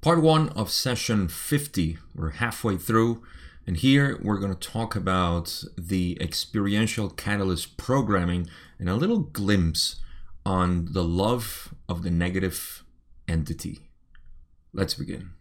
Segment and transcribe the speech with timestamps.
[0.00, 1.98] Part one of session 50.
[2.14, 3.22] We're halfway through,
[3.66, 9.96] and here we're going to talk about the experiential catalyst programming and a little glimpse
[10.46, 12.82] on the love of the negative
[13.28, 13.90] entity.
[14.72, 15.32] Let's begin.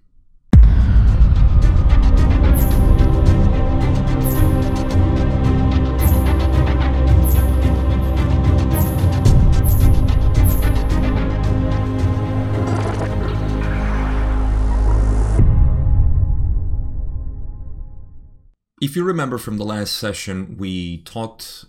[18.81, 21.65] If you remember from the last session, we talked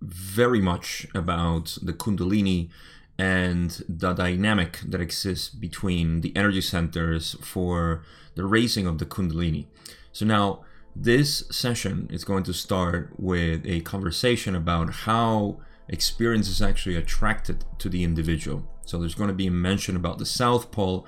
[0.00, 2.70] very much about the Kundalini
[3.18, 8.04] and the dynamic that exists between the energy centers for
[8.36, 9.66] the raising of the Kundalini.
[10.12, 10.64] So now,
[10.94, 17.66] this session is going to start with a conversation about how experience is actually attracted
[17.80, 18.66] to the individual.
[18.86, 21.06] So there's going to be a mention about the South Pole,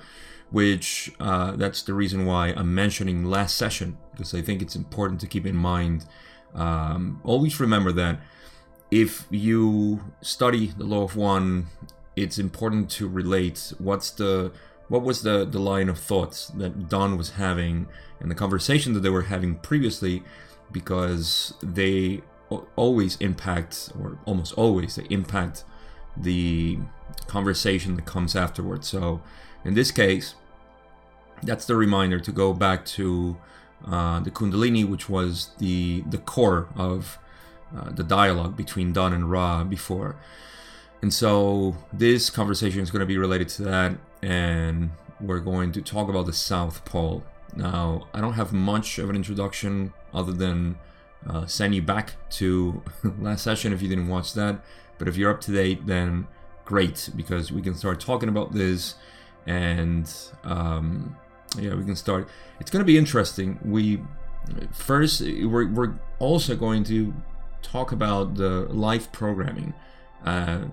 [0.51, 5.21] which uh, that's the reason why I'm mentioning last session because I think it's important
[5.21, 6.05] to keep in mind.
[6.53, 8.19] Um, always remember that
[8.91, 11.67] if you study the law of one,
[12.17, 14.51] it's important to relate what's the
[14.89, 17.87] what was the the line of thoughts that Don was having
[18.19, 20.21] and the conversation that they were having previously,
[20.69, 22.21] because they
[22.75, 25.63] always impact or almost always they impact
[26.17, 26.77] the
[27.27, 28.85] conversation that comes afterwards.
[28.87, 29.21] So
[29.63, 30.35] in this case,
[31.41, 33.37] that's the reminder to go back to
[33.87, 37.17] uh, the Kundalini, which was the the core of
[37.75, 40.15] uh, the dialogue between Don and Ra before.
[41.01, 45.81] And so this conversation is going to be related to that, and we're going to
[45.81, 47.23] talk about the South Pole.
[47.55, 50.77] Now, I don't have much of an introduction other than
[51.27, 52.81] uh, send you back to
[53.19, 54.61] last session if you didn't watch that.
[54.97, 56.27] But if you're up to date, then
[56.65, 58.95] great because we can start talking about this
[59.47, 60.11] and
[60.43, 61.15] um,
[61.57, 62.27] yeah, we can start.
[62.59, 63.59] It's going to be interesting.
[63.63, 64.01] We
[64.71, 67.13] first we're, we're also going to
[67.61, 69.73] talk about the live programming
[70.25, 70.65] uh,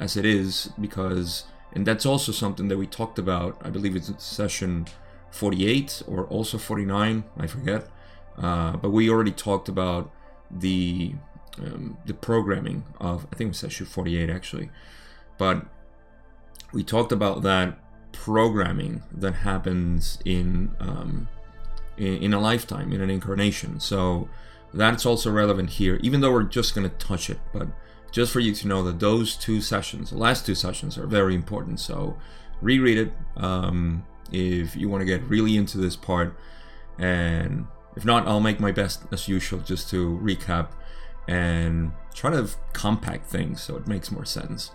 [0.00, 3.58] as it is because and that's also something that we talked about.
[3.62, 4.86] I believe it's session
[5.30, 7.24] 48 or also 49.
[7.38, 7.88] I forget.
[8.36, 10.10] Uh, but we already talked about
[10.50, 11.14] the
[11.58, 14.70] um, the programming of I think it was session 48 actually.
[15.38, 15.66] But
[16.72, 17.78] we talked about that
[18.12, 21.28] programming that happens in, um,
[21.96, 23.80] in, in a lifetime, in an incarnation.
[23.80, 24.28] So
[24.74, 27.38] that's also relevant here, even though we're just going to touch it.
[27.52, 27.68] But
[28.10, 31.34] just for you to know that those two sessions, the last two sessions, are very
[31.34, 31.80] important.
[31.80, 32.16] So
[32.60, 36.36] reread it um, if you want to get really into this part.
[36.98, 40.68] And if not, I'll make my best as usual just to recap
[41.28, 44.72] and try to compact things so it makes more sense.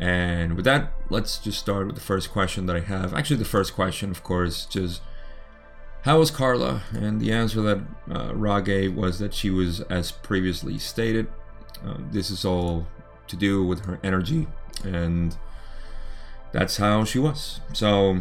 [0.00, 3.14] And with that, let's just start with the first question that I have.
[3.14, 5.00] Actually, the first question, of course, just
[6.02, 6.82] how was Carla?
[6.92, 11.28] And the answer that uh, Ra gave was that she was as previously stated.
[11.84, 12.86] Uh, this is all
[13.26, 14.46] to do with her energy,
[14.84, 15.36] and
[16.52, 17.60] that's how she was.
[17.72, 18.20] So,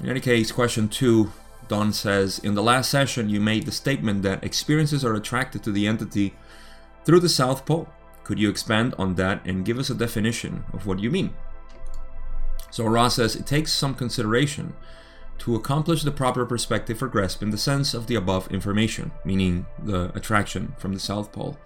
[0.00, 1.32] in any case, question two
[1.68, 5.72] Don says In the last session, you made the statement that experiences are attracted to
[5.72, 6.34] the entity
[7.04, 7.88] through the South Pole.
[8.24, 11.34] Could you expand on that and give us a definition of what you mean?
[12.70, 14.74] So Ra says it takes some consideration
[15.38, 19.66] to accomplish the proper perspective for grasp in the sense of the above information, meaning
[19.82, 21.58] the attraction from the South Pole.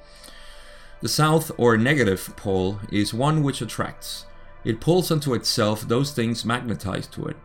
[1.00, 4.26] The South or negative pole is one which attracts.
[4.64, 7.36] It pulls unto itself those things magnetized to it.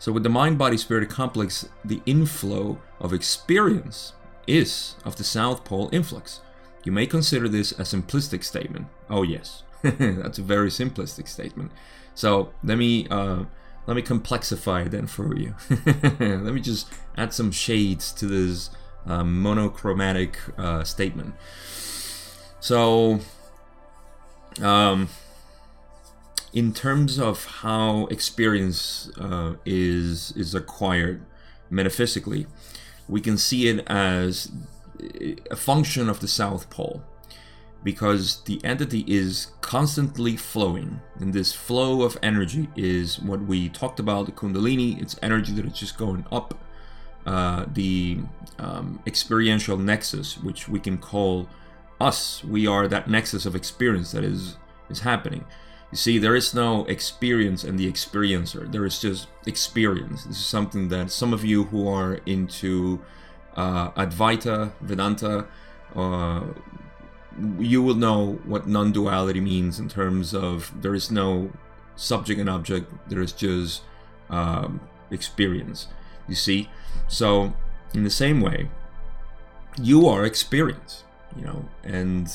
[0.00, 4.14] So, with the mind body spirit complex, the inflow of experience
[4.46, 6.40] is of the South Pole influx.
[6.88, 8.86] You may consider this a simplistic statement.
[9.10, 11.70] Oh yes, that's a very simplistic statement.
[12.14, 13.44] So let me uh,
[13.86, 15.54] let me complexify it then for you.
[16.18, 18.70] let me just add some shades to this
[19.04, 21.34] uh, monochromatic uh, statement.
[22.58, 23.20] So,
[24.62, 25.10] um,
[26.54, 31.20] in terms of how experience uh, is is acquired
[31.68, 32.46] metaphysically,
[33.06, 34.50] we can see it as
[35.50, 37.02] a function of the South Pole
[37.84, 44.00] because the entity is constantly flowing and this flow of energy is what we talked
[44.00, 45.00] about the kundalini.
[45.00, 46.54] It's energy that is just going up
[47.26, 48.18] uh, the
[48.58, 51.48] um, experiential nexus which we can call
[52.00, 52.42] us.
[52.42, 54.56] We are that nexus of experience that is
[54.90, 55.44] is happening.
[55.92, 58.70] You see there is no experience and the experiencer.
[58.70, 60.24] There is just experience.
[60.24, 63.00] This is something that some of you who are into
[63.58, 65.46] uh, Advaita, Vedanta,
[65.96, 66.42] uh,
[67.58, 71.50] you will know what non duality means in terms of there is no
[71.96, 73.82] subject and object, there is just
[74.30, 75.88] um, experience.
[76.28, 76.70] You see?
[77.08, 77.52] So,
[77.92, 78.68] in the same way,
[79.80, 81.04] you are experience,
[81.36, 82.30] you know, and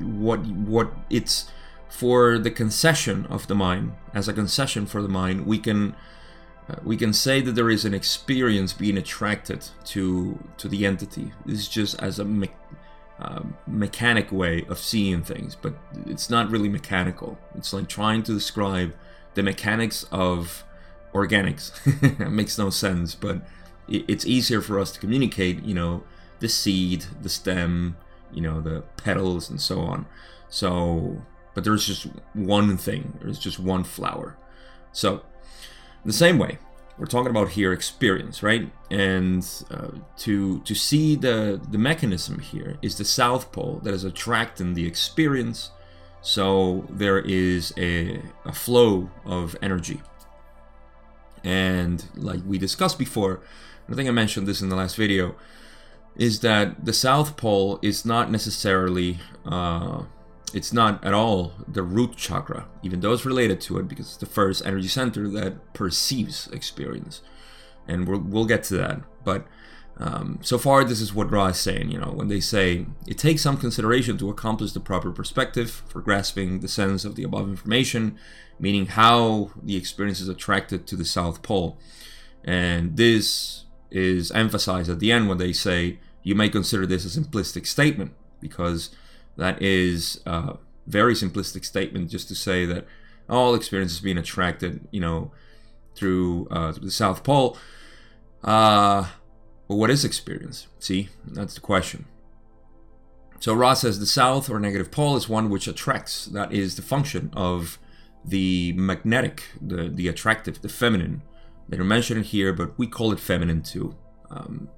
[0.00, 1.50] what what it's
[1.90, 5.94] for the concession of the mind as a concession for the mind we can
[6.68, 11.32] uh, we can say that there is an experience being attracted to to the entity.
[11.46, 12.50] This is just as a me-
[13.20, 15.74] uh, mechanic way of seeing things but
[16.06, 17.38] it's not really mechanical.
[17.54, 18.94] It's like trying to describe
[19.34, 20.64] the mechanics of
[21.12, 21.72] organics.
[22.20, 23.42] It makes no sense but
[23.88, 26.02] it's easier for us to communicate you know
[26.40, 27.96] the seed the stem
[28.30, 30.06] you know the petals and so on.
[30.48, 31.22] So
[31.54, 33.18] but there's just one thing.
[33.20, 34.36] There's just one flower.
[34.92, 35.22] So
[36.04, 36.58] the same way
[36.98, 38.70] we're talking about here experience right?
[38.90, 44.04] And uh, to to see the the mechanism here is the south pole that is
[44.04, 45.70] attracting the experience.
[46.20, 50.02] So there is a, a flow of energy.
[51.44, 53.40] And like we discussed before
[53.90, 55.34] i think i mentioned this in the last video
[56.18, 60.02] is that the South Pole is not necessarily, uh,
[60.54, 64.16] it's not at all the root chakra, even though it's related to it because it's
[64.16, 67.22] the first energy center that perceives experience.
[67.86, 69.00] And we'll, we'll get to that.
[69.24, 69.46] But
[69.98, 71.90] um, so far, this is what Ra is saying.
[71.90, 76.00] You know, when they say it takes some consideration to accomplish the proper perspective for
[76.00, 78.16] grasping the sense of the above information,
[78.58, 81.78] meaning how the experience is attracted to the South Pole.
[82.44, 87.20] And this is emphasized at the end when they say you may consider this a
[87.20, 88.90] simplistic statement because
[89.38, 92.86] that is a very simplistic statement just to say that
[93.28, 95.30] all experience is being attracted, you know,
[95.94, 97.56] through, uh, the South Pole.
[98.42, 99.06] Uh,
[99.68, 100.66] well, what is experience?
[100.78, 102.06] See, that's the question.
[103.40, 106.26] So Ra says the south or negative pole is one which attracts.
[106.26, 107.78] That is the function of
[108.24, 111.22] the magnetic, the the attractive, the feminine.
[111.68, 113.94] They don't mention it here, but we call it feminine too.
[114.30, 114.68] Um,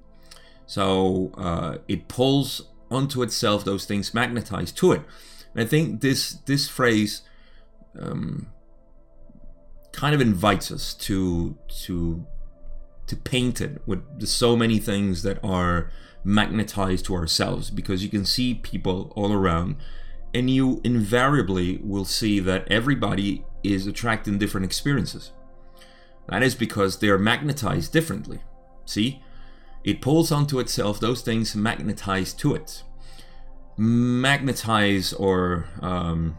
[0.67, 5.01] so uh, it pulls onto itself those things magnetized to it.
[5.53, 7.21] And I think this this phrase
[7.99, 8.47] um,
[9.91, 12.25] kind of invites us to to
[13.07, 15.91] to paint it with so many things that are
[16.23, 19.75] magnetized to ourselves because you can see people all around
[20.33, 25.31] and you invariably will see that everybody is attracting different experiences.
[26.29, 28.39] That is because they are magnetized differently.
[28.85, 29.21] See?
[29.83, 32.83] It pulls onto itself those things magnetize to it.
[33.77, 36.37] Magnetize or um,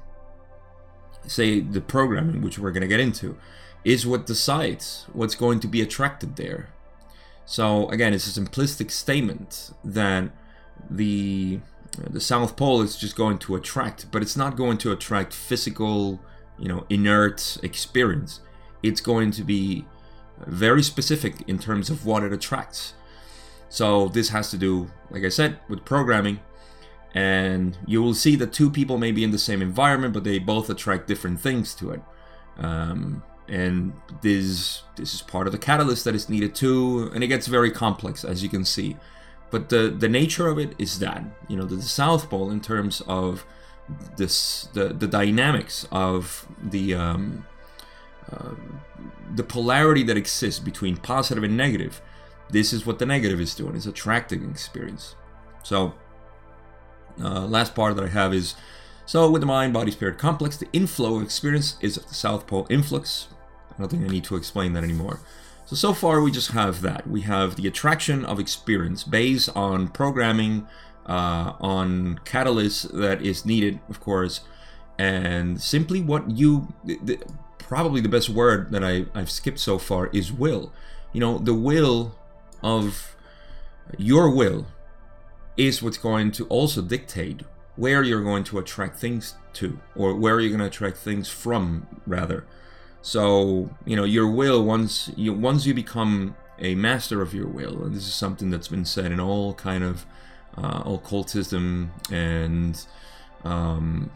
[1.27, 3.37] say the programming, which we're going to get into,
[3.85, 6.71] is what decides what's going to be attracted there.
[7.44, 10.31] So again, it's a simplistic statement that
[10.91, 11.61] the
[12.09, 16.21] the South Pole is just going to attract, but it's not going to attract physical,
[16.59, 18.41] you know, inert experience.
[18.83, 19.85] It's going to be
[20.47, 22.94] very specific in terms of what it attracts.
[23.72, 26.40] So this has to do, like I said, with programming.
[27.14, 30.38] And you will see that two people may be in the same environment, but they
[30.38, 32.02] both attract different things to it.
[32.58, 37.28] Um, and this this is part of the catalyst that is needed too, and it
[37.28, 38.98] gets very complex as you can see.
[39.50, 42.60] But the the nature of it is that you know the, the South Pole in
[42.60, 43.46] terms of
[44.19, 47.46] this the the dynamics of the um,
[48.30, 48.52] uh,
[49.34, 52.02] the polarity that exists between positive and negative
[52.52, 53.75] this is what the negative is doing.
[53.75, 55.17] It's attracting experience.
[55.62, 55.94] So
[57.20, 58.55] uh, last part that i have is
[59.05, 62.67] so with the mind body spirit complex the inflow of experience is the south pole
[62.70, 63.29] influx.
[63.74, 65.20] I don't think i need to explain that anymore.
[65.67, 67.06] So so far we just have that.
[67.06, 70.67] We have the attraction of experience based on programming
[71.06, 74.41] uh, on catalyst that is needed of course
[74.98, 77.19] and simply what you the,
[77.58, 80.72] probably the best word that I, i've skipped so far is will.
[81.12, 82.15] You know the will
[82.62, 83.16] of
[83.98, 84.66] your will
[85.56, 87.42] is what's going to also dictate
[87.76, 91.86] where you're going to attract things to or where you're going to attract things from
[92.06, 92.46] rather.
[93.02, 97.82] So you know your will once you once you become a master of your will
[97.84, 100.06] and this is something that's been said in all kind of
[100.56, 102.86] uh, occultism and
[103.42, 104.10] um,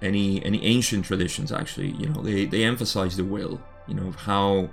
[0.00, 4.68] any any ancient traditions actually you know they they emphasize the will you know how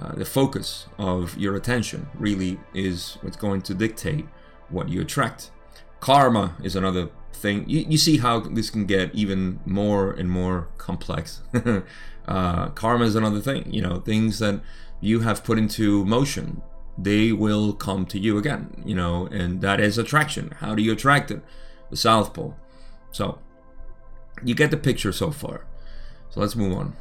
[0.00, 4.26] uh, the focus of your attention really is what's going to dictate
[4.68, 5.50] what you attract.
[6.00, 7.68] Karma is another thing.
[7.68, 11.40] You, you see how this can get even more and more complex.
[12.28, 13.72] uh, karma is another thing.
[13.72, 14.60] You know, things that
[15.00, 16.62] you have put into motion,
[16.96, 18.82] they will come to you again.
[18.84, 20.52] You know, and that is attraction.
[20.58, 21.42] How do you attract it?
[21.90, 22.56] The South Pole.
[23.10, 23.38] So,
[24.44, 25.64] you get the picture so far.
[26.30, 26.94] So let's move on.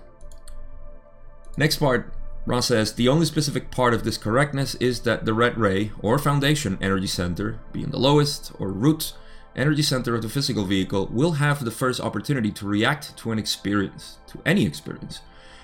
[1.58, 2.14] Next part
[2.48, 6.18] Ra says the only specific part of this correctness is that the red ray or
[6.18, 9.12] foundation energy center, being the lowest or root
[9.54, 13.38] energy center of the physical vehicle, will have the first opportunity to react to an
[13.38, 15.20] experience, to any experience.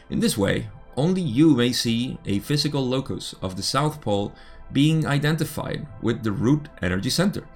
[0.09, 4.33] In this way, only you may see a physical locus of the South Pole
[4.73, 7.47] being identified with the root energy center.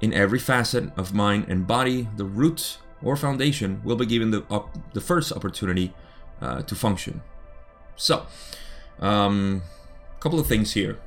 [0.00, 4.44] In every facet of mind and body, the root or foundation will be given the,
[4.48, 5.92] op- the first opportunity
[6.40, 7.22] uh, to function.
[7.96, 8.26] So,
[9.00, 9.62] a um,
[10.20, 10.98] couple of things here.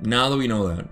[0.00, 0.86] Now that we know that,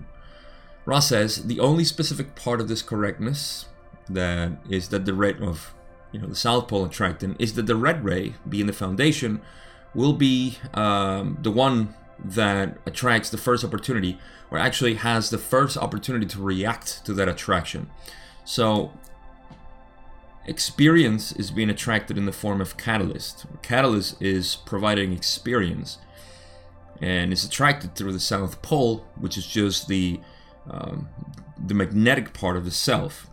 [0.85, 3.65] Ra says the only specific part of this correctness
[4.09, 5.73] that is that the red of
[6.11, 9.41] you know the south pole attractant is that the red ray being the foundation
[9.93, 15.77] will be um, the one that attracts the first opportunity or actually has the first
[15.77, 17.89] opportunity to react to that attraction
[18.43, 18.91] so
[20.45, 23.45] experience is being attracted in the form of catalyst.
[23.61, 25.97] Catalyst is providing experience
[27.01, 30.19] and is attracted through the south pole, which is just the
[30.69, 31.09] um,
[31.57, 33.27] the magnetic part of the self.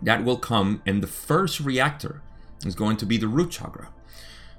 [0.00, 2.22] That will come, and the first reactor
[2.64, 3.88] is going to be the root chakra.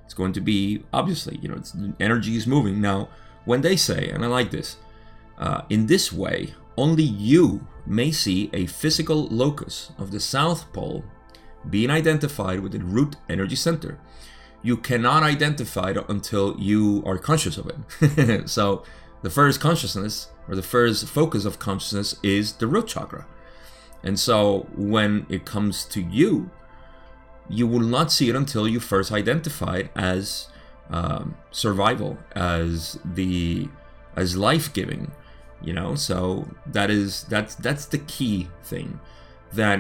[0.04, 1.62] It's going to be obviously, you know,
[2.00, 3.10] energy is moving now.
[3.46, 4.78] When they say, and I like this,
[5.38, 11.04] uh, in this way, only you may see a physical locus of the South Pole
[11.70, 14.00] being identified with the root energy center.
[14.62, 18.50] You cannot identify it until you are conscious of it.
[18.50, 18.84] so,
[19.22, 23.26] the first consciousness or the first focus of consciousness is the root chakra.
[24.04, 26.50] And so, when it comes to you,
[27.50, 30.48] you will not see it until you first identify it as
[30.90, 33.70] um, survival, as the
[34.16, 35.12] as life giving,
[35.62, 39.00] you know so that is that's that's the key thing
[39.54, 39.80] that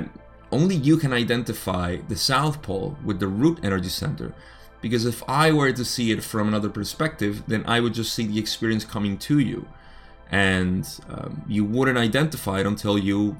[0.51, 4.33] only you can identify the south pole with the root energy center
[4.81, 8.25] because if i were to see it from another perspective then i would just see
[8.25, 9.67] the experience coming to you
[10.31, 13.37] and um, you wouldn't identify it until you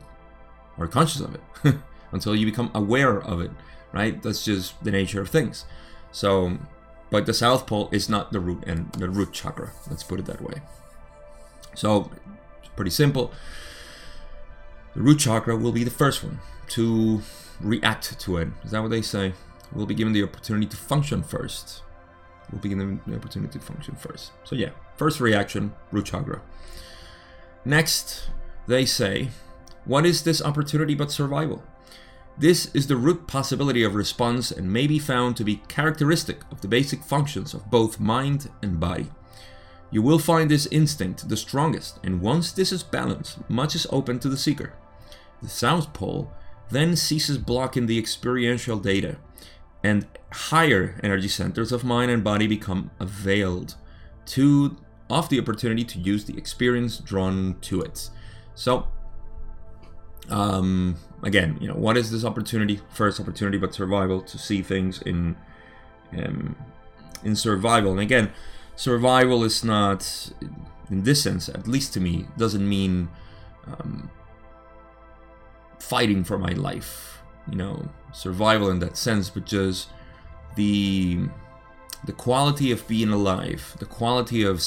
[0.78, 1.76] are conscious of it
[2.12, 3.52] until you become aware of it
[3.92, 5.66] right that's just the nature of things
[6.12, 6.58] so
[7.12, 10.26] but the south pole is not the root and the root chakra let's put it
[10.26, 10.62] that way
[11.76, 12.10] so
[12.80, 13.34] pretty simple.
[14.96, 17.22] The root chakra will be the first one to
[17.60, 18.48] react to it.
[18.64, 19.34] Is that what they say?
[19.74, 21.84] We'll be given the opportunity to function first.
[22.52, 24.32] We'll be given the opportunity to function first.
[24.44, 26.42] So yeah, first reaction, root chakra.
[27.66, 28.30] Next,
[28.68, 29.30] they say,
[29.86, 31.64] what is this opportunity but survival?
[32.38, 36.62] This is the root possibility of response and may be found to be characteristic of
[36.62, 39.12] the basic functions of both mind and body.
[39.92, 44.20] You will find this instinct the strongest, and once this is balanced, much is open
[44.20, 44.74] to the seeker.
[45.42, 46.32] The South Pole
[46.70, 49.18] then ceases blocking the experiential data,
[49.84, 53.76] and higher energy centers of mind and body become availed
[54.26, 54.78] to
[55.10, 58.10] of the opportunity to use the experience drawn to it.
[58.54, 58.88] So,
[60.30, 62.80] um, again, you know, what is this opportunity?
[62.92, 65.36] First opportunity, but survival to see things in
[66.18, 66.56] um,
[67.24, 67.92] in survival.
[67.92, 68.32] And again,
[68.76, 70.32] survival is not,
[70.90, 73.10] in this sense, at least to me, doesn't mean
[73.68, 74.10] um,
[75.80, 77.19] fighting for my life.
[77.48, 79.90] You know, survival in that sense, but just
[80.56, 81.20] the
[82.06, 84.64] the quality of being alive, the quality of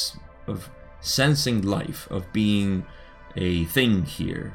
[0.47, 2.87] of sensing life, of being
[3.37, 4.55] a thing here,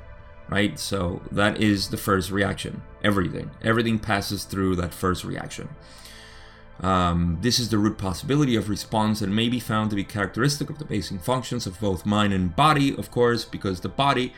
[0.50, 0.80] right?
[0.80, 2.82] So that is the first reaction.
[3.04, 5.70] Everything, everything passes through that first reaction.
[6.80, 10.70] Um, this is the root possibility of response and may be found to be characteristic
[10.70, 14.34] of the basic functions of both mind and body, of course, because the body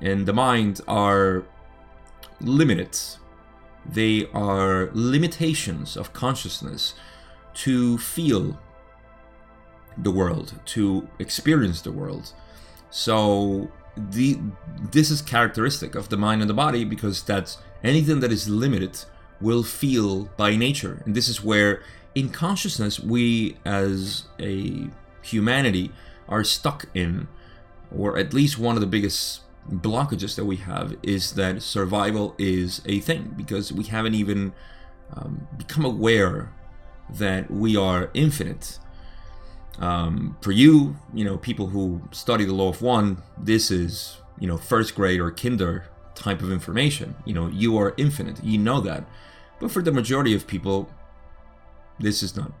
[0.00, 1.44] and the mind are
[2.40, 2.98] limited.
[3.86, 6.94] They are limitations of consciousness
[7.54, 8.58] to feel
[9.96, 12.32] the world, to experience the world.
[12.90, 14.38] So the
[14.90, 18.98] this is characteristic of the mind and the body because that's anything that is limited
[19.40, 21.02] will feel by nature.
[21.04, 21.82] And this is where,
[22.14, 24.88] in consciousness, we as a
[25.22, 25.92] humanity
[26.28, 27.28] are stuck in,
[27.94, 29.40] or at least one of the biggest
[29.70, 34.52] blockages that we have is that survival is a thing because we haven't even
[35.14, 36.52] um, become aware
[37.10, 38.78] that we are infinite.
[39.78, 44.46] Um, for you, you know, people who study the law of one, this is, you
[44.46, 47.16] know, first grade or kinder type of information.
[47.24, 48.42] You know, you are infinite.
[48.44, 49.04] You know that.
[49.60, 50.90] But for the majority of people,
[51.98, 52.52] this is not,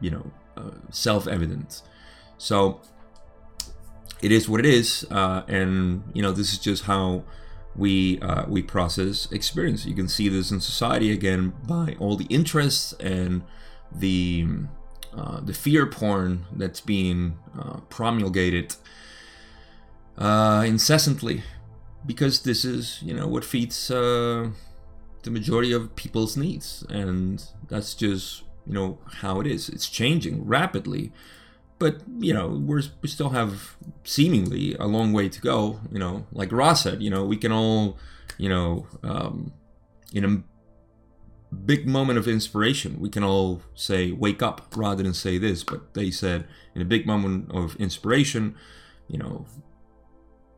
[0.00, 1.82] you know, uh, self-evident.
[2.38, 2.80] So
[4.22, 7.24] it is what it is, uh, and you know, this is just how
[7.74, 9.84] we uh, we process experience.
[9.84, 13.42] You can see this in society again by all the interests and
[13.90, 14.46] the
[15.16, 18.76] uh, the fear porn that's being uh, promulgated
[20.16, 21.42] uh, incessantly,
[22.06, 24.50] because this is you know what feeds uh,
[25.22, 29.68] the majority of people's needs, and that's just you know how it is.
[29.68, 31.12] It's changing rapidly,
[31.82, 35.80] but you know we're we still have seemingly a long way to go.
[35.90, 37.98] You know, like Ra said, you know we can all
[38.38, 39.52] you know um,
[40.12, 45.38] in a big moment of inspiration, we can all say wake up rather than say
[45.38, 45.64] this.
[45.64, 48.54] But they said in a big moment of inspiration,
[49.08, 49.46] you know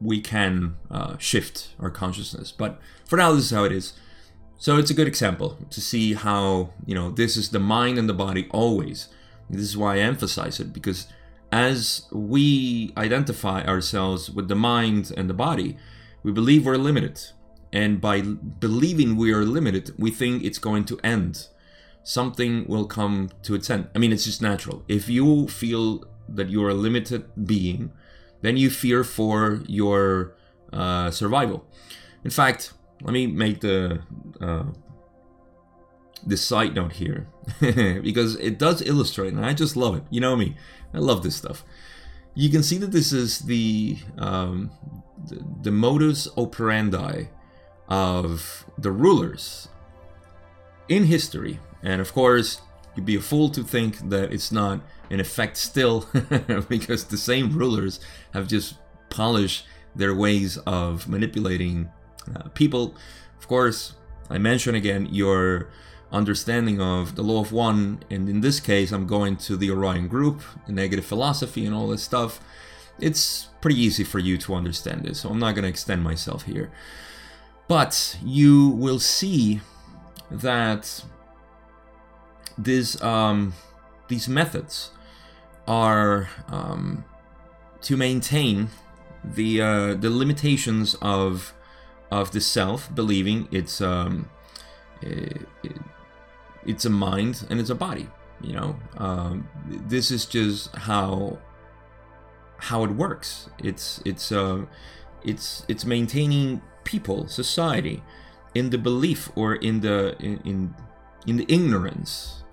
[0.00, 2.52] we can uh, shift our consciousness.
[2.52, 3.94] But for now, this is how it is.
[4.58, 8.08] So it's a good example to see how, you know, this is the mind and
[8.08, 9.08] the body always.
[9.50, 11.06] This is why I emphasize it because
[11.52, 15.76] as we identify ourselves with the mind and the body,
[16.22, 17.20] we believe we're limited.
[17.72, 21.48] And by believing we are limited, we think it's going to end.
[22.02, 23.88] Something will come to its end.
[23.94, 24.84] I mean, it's just natural.
[24.88, 27.92] If you feel that you're a limited being,
[28.42, 30.34] then you fear for your
[30.72, 31.66] uh, survival.
[32.24, 32.72] In fact,
[33.02, 34.02] let me make the
[34.40, 34.64] uh,
[36.26, 37.28] this side note here
[37.60, 40.02] because it does illustrate, and I just love it.
[40.10, 40.56] You know me,
[40.92, 41.64] I love this stuff.
[42.34, 44.70] You can see that this is the um,
[45.26, 47.28] the, the modus operandi
[47.88, 49.68] of the rulers
[50.88, 52.60] in history, and of course,
[52.96, 56.08] you'd be a fool to think that it's not in effect still
[56.68, 58.00] because the same rulers
[58.32, 58.74] have just
[59.10, 61.88] polished their ways of manipulating
[62.34, 62.94] uh, people.
[63.38, 63.94] Of course,
[64.30, 65.70] I mention again your
[66.14, 70.08] understanding of the law of one, and in this case, I'm going to the Orion
[70.08, 72.40] group, the negative philosophy, and all this stuff.
[73.00, 76.44] It's pretty easy for you to understand this, so I'm not going to extend myself
[76.44, 76.70] here.
[77.66, 79.60] But you will see
[80.30, 81.04] that
[82.56, 83.54] this um,
[84.08, 84.90] these methods
[85.66, 87.04] are um,
[87.82, 88.68] to maintain
[89.24, 91.52] the uh, the limitations of
[92.10, 94.28] of the self, believing it's um,
[96.66, 98.08] it's a mind and it's a body.
[98.40, 99.48] You know, um,
[99.88, 101.38] this is just how
[102.58, 103.48] how it works.
[103.58, 104.64] It's it's uh,
[105.22, 108.02] it's it's maintaining people, society,
[108.54, 110.74] in the belief or in the in in,
[111.26, 112.44] in the ignorance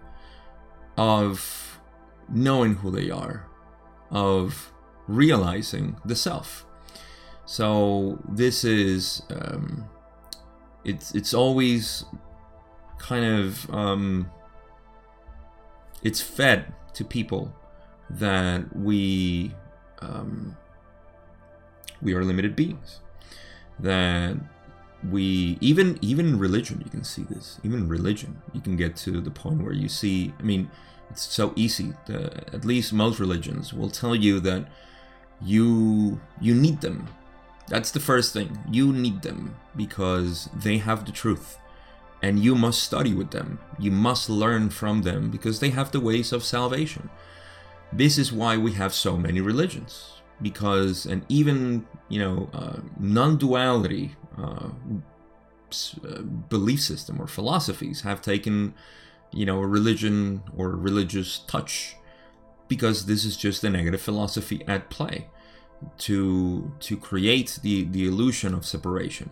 [0.97, 1.80] of
[2.30, 3.47] knowing who they are,
[4.10, 4.71] of
[5.08, 6.65] realizing the self.
[7.45, 9.89] So this is um,
[10.86, 12.06] it's it's always
[13.01, 14.29] kind of um,
[16.03, 17.53] it's fed to people
[18.09, 19.53] that we
[20.01, 20.55] um,
[22.01, 22.99] we are limited beings.
[23.79, 24.37] That
[25.09, 27.59] we even even religion you can see this.
[27.63, 30.69] Even religion you can get to the point where you see i mean
[31.09, 31.93] it's so easy.
[32.05, 34.67] The, at least most religions will tell you that
[35.41, 37.07] you you need them.
[37.67, 38.59] That's the first thing.
[38.69, 41.57] You need them because they have the truth
[42.21, 43.60] and you must study with them.
[43.79, 47.10] You must learn from them because they have the ways of salvation.
[47.91, 50.21] This is why we have so many religions.
[50.41, 54.69] Because and even you know uh, non-duality uh,
[56.03, 58.73] uh, belief system or philosophies have taken
[59.31, 61.95] you know a religion or religious touch
[62.67, 65.27] because this is just a negative philosophy at play
[65.97, 69.29] to to create the the illusion of separation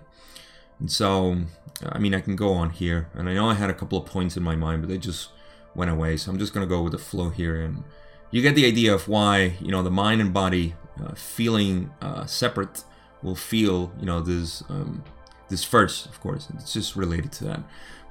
[0.79, 1.37] and so
[1.85, 4.05] i mean i can go on here and i know i had a couple of
[4.05, 5.29] points in my mind but they just
[5.75, 7.83] went away so i'm just going to go with the flow here and
[8.31, 12.25] you get the idea of why you know the mind and body uh, feeling uh,
[12.25, 12.83] separate
[13.21, 15.03] will feel you know this um,
[15.49, 17.61] this first of course it's just related to that.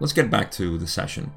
[0.01, 1.33] Let's get back to the session.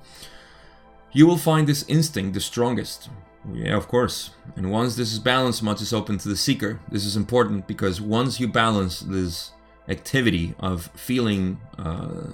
[1.12, 3.10] You will find this instinct the strongest.
[3.54, 4.32] Yeah of course.
[4.56, 6.80] And once this is balanced much is open to the seeker.
[6.92, 9.52] This is important because once you balance this
[9.88, 12.28] activity of feeling uh,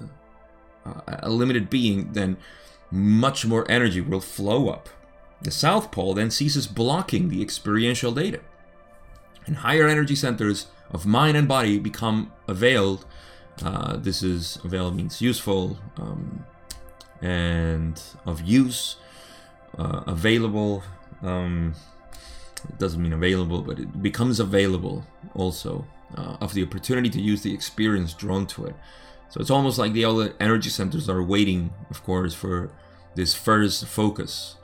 [1.08, 2.38] a limited being then
[2.92, 4.90] much more energy will flow up
[5.42, 8.40] the south pole then ceases blocking the experiential data
[9.48, 13.06] and higher energy centers of mind and body become availed.
[13.64, 16.46] Uh, this is availed means useful um,
[17.22, 18.98] and of use,
[19.78, 20.84] uh, available.
[21.24, 21.74] Um,
[22.70, 27.42] it doesn't mean available, but it becomes available also uh, of the opportunity to use
[27.42, 28.76] the experience drawn to it.
[29.30, 32.72] So it's almost like the other energy centers are waiting, of course, for
[33.16, 34.56] this first focus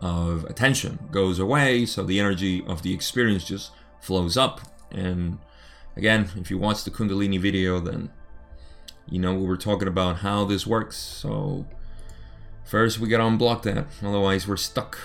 [0.00, 1.86] of attention goes away.
[1.86, 4.60] So the energy of the experience just flows up.
[4.90, 5.38] And
[5.96, 8.10] again, if you watch the Kundalini video, then
[9.08, 10.96] you know we were talking about how this works.
[10.96, 11.66] So
[12.64, 14.98] first we gotta unblock that, otherwise we're stuck.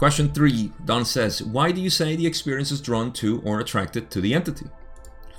[0.00, 4.10] Question three Don says, Why do you say the experience is drawn to or attracted
[4.10, 4.64] to the entity?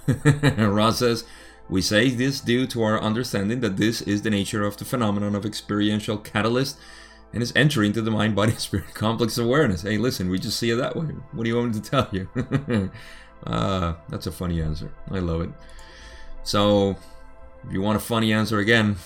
[0.60, 1.26] Ra says,
[1.67, 5.34] We say this due to our understanding that this is the nature of the phenomenon
[5.34, 6.78] of experiential catalyst
[7.34, 9.82] and is entry into the mind body spirit complex awareness.
[9.82, 11.08] Hey, listen, we just see it that way.
[11.32, 12.30] What do you want me to tell you?
[13.47, 14.93] uh, that's a funny answer.
[15.10, 15.50] I love it.
[16.43, 16.97] So,
[17.67, 18.97] if you want a funny answer again,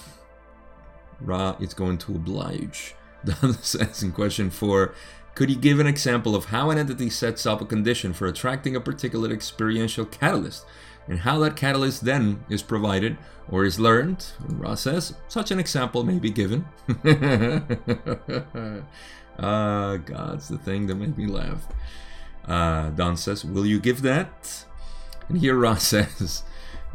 [1.22, 2.94] Ra is going to oblige.
[3.24, 4.94] Don says in question four
[5.36, 8.76] Could you give an example of how an entity sets up a condition for attracting
[8.76, 10.66] a particular experiential catalyst?
[11.08, 13.18] and how that catalyst then is provided
[13.50, 14.26] or is learned.
[14.48, 16.66] Ra says such an example may be given.
[19.38, 21.68] Ah, uh, God's the thing that made me laugh.
[22.48, 24.64] Uh, Don says, Will you give that?
[25.28, 26.44] And here Ra says,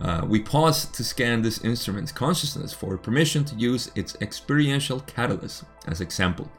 [0.00, 5.64] uh, We pause to scan this instrument's consciousness for permission to use its experiential catalyst
[5.87, 6.50] as example.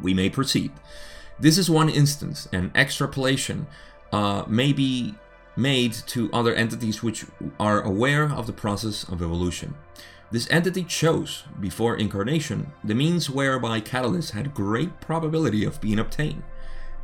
[0.00, 0.72] We may proceed.
[1.38, 3.66] This is one instance, and extrapolation
[4.12, 5.14] uh, may be
[5.56, 7.24] made to other entities which
[7.58, 9.74] are aware of the process of evolution.
[10.30, 16.42] This entity chose, before incarnation, the means whereby catalysts had great probability of being obtained.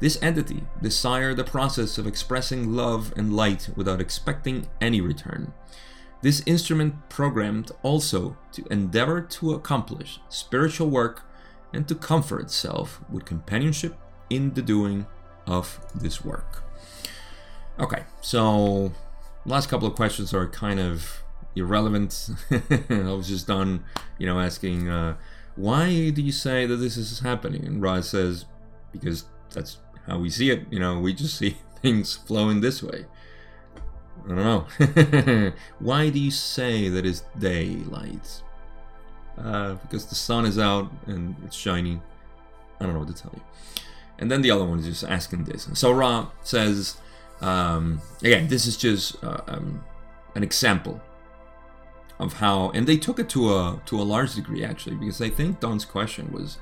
[0.01, 5.53] This entity desired the process of expressing love and light without expecting any return.
[6.23, 11.23] This instrument programmed also to endeavor to accomplish spiritual work
[11.73, 13.97] and to comfort itself with companionship
[14.31, 15.07] in the doing
[15.47, 16.63] of this work.
[17.79, 18.93] Okay, so
[19.45, 21.23] last couple of questions are kind of
[21.57, 22.31] irrelevant.
[22.91, 23.85] I was just done,
[24.19, 25.17] you know, asking uh,
[25.57, 27.65] why do you say that this is happening?
[27.65, 28.47] And Ra says
[28.91, 30.67] because that's how we see it.
[30.71, 33.07] You know, we just see things flowing this way.
[34.25, 35.53] I don't know.
[35.79, 38.43] why do you say that it's daylight?
[39.39, 42.03] Uh, because the sun is out and it's shining.
[42.79, 43.43] I don't know what to tell you.
[44.19, 45.69] And then the other one is just asking this.
[45.75, 46.97] So Ra says
[47.43, 49.85] um, again, this is just uh, um,
[50.35, 51.01] an example
[52.19, 55.29] of how, and they took it to a to a large degree actually, because I
[55.29, 56.59] think Don's question was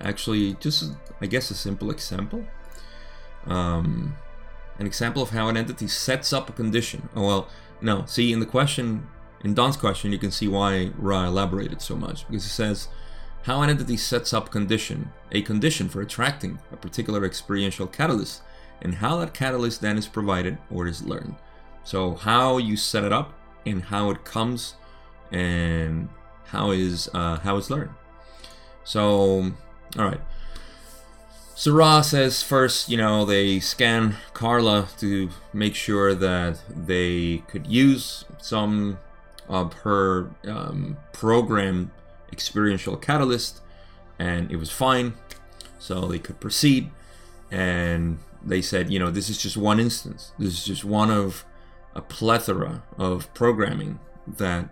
[0.00, 2.44] actually just, I guess, a simple example.
[3.46, 4.16] Um,
[4.78, 7.08] an example of how an entity sets up a condition.
[7.14, 7.48] Oh well,
[7.82, 8.06] no.
[8.06, 9.06] See, in the question,
[9.44, 12.88] in Don's question, you can see why Ra elaborated so much because he says
[13.42, 18.42] how an entity sets up condition, a condition for attracting a particular experiential catalyst
[18.82, 21.34] and how that catalyst then is provided or is learned.
[21.84, 23.32] So how you set it up
[23.66, 24.74] and how it comes
[25.32, 26.08] and
[26.46, 27.90] how is uh, how it's learned.
[28.84, 29.52] So
[29.98, 30.20] all right.
[31.54, 38.24] Sarah says first, you know, they scan Carla to make sure that they could use
[38.38, 38.98] some
[39.48, 41.90] of her um, program
[42.32, 43.60] experiential catalyst,
[44.18, 45.14] and it was fine,
[45.78, 46.90] so they could proceed.
[47.50, 50.32] And they said, you know, this is just one instance.
[50.38, 51.44] This is just one of
[51.94, 54.70] a plethora of programming that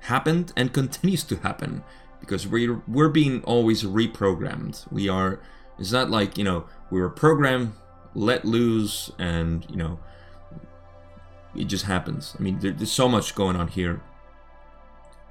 [0.00, 1.82] happened and continues to happen
[2.20, 4.90] because we're we're being always reprogrammed.
[4.92, 5.40] We are.
[5.78, 7.72] It's not like you know we were programmed,
[8.14, 10.00] let loose, and you know
[11.60, 12.34] it just happens.
[12.38, 14.00] I mean, there, there's so much going on here.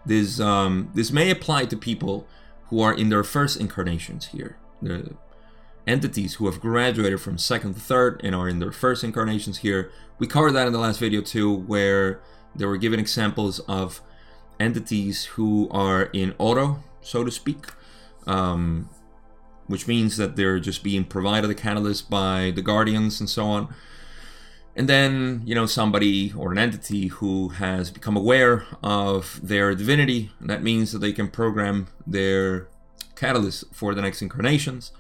[0.06, 2.28] This um this may apply to people
[2.70, 4.58] who are in their first incarnations here.
[4.82, 5.16] The
[5.86, 9.90] entities who have graduated from second to third and are in their first incarnations here.
[10.20, 12.20] We covered that in the last video too, where
[12.56, 14.02] they were given examples of
[14.60, 17.68] entities who are in auto, so to speak,
[18.26, 18.90] um,
[19.68, 23.74] which means that they're just being provided the catalyst by the guardians and so on.
[24.78, 30.32] And then, you know, somebody or an entity who has become aware of their divinity,
[30.40, 32.70] that means that they can program their
[33.16, 34.92] catalyst for the next incarnations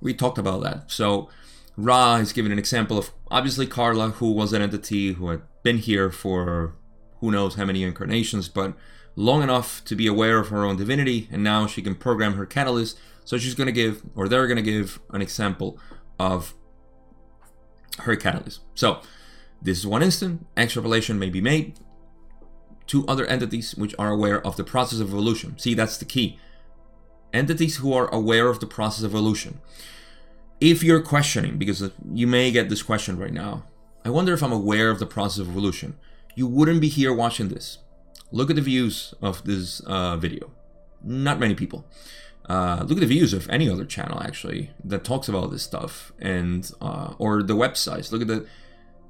[0.00, 0.90] we talked about that.
[0.90, 1.28] So
[1.76, 5.78] Ra is given an example of obviously Carla, who was an entity who had been
[5.78, 6.74] here for
[7.20, 8.74] who knows how many incarnations, but
[9.14, 12.46] long enough to be aware of her own divinity, and now she can program her
[12.46, 12.98] catalyst.
[13.24, 15.78] So she's going to give, or they're going to give, an example
[16.18, 16.54] of
[17.98, 18.60] her catalyst.
[18.74, 19.00] So
[19.60, 20.46] this is one instant.
[20.56, 21.78] Extrapolation may be made
[22.86, 25.58] to other entities which are aware of the process of evolution.
[25.58, 26.38] See, that's the key
[27.32, 29.60] entities who are aware of the process of evolution.
[30.60, 33.64] If you're questioning, because you may get this question right now,
[34.04, 35.98] I wonder if I'm aware of the process of evolution,
[36.34, 37.78] you wouldn't be here watching this.
[38.32, 40.50] Look at the views of this uh, video.
[41.02, 41.86] Not many people.
[42.48, 46.12] Uh, look at the views of any other channel actually that talks about this stuff,
[46.18, 48.12] and uh, or the websites.
[48.12, 48.46] Look at the.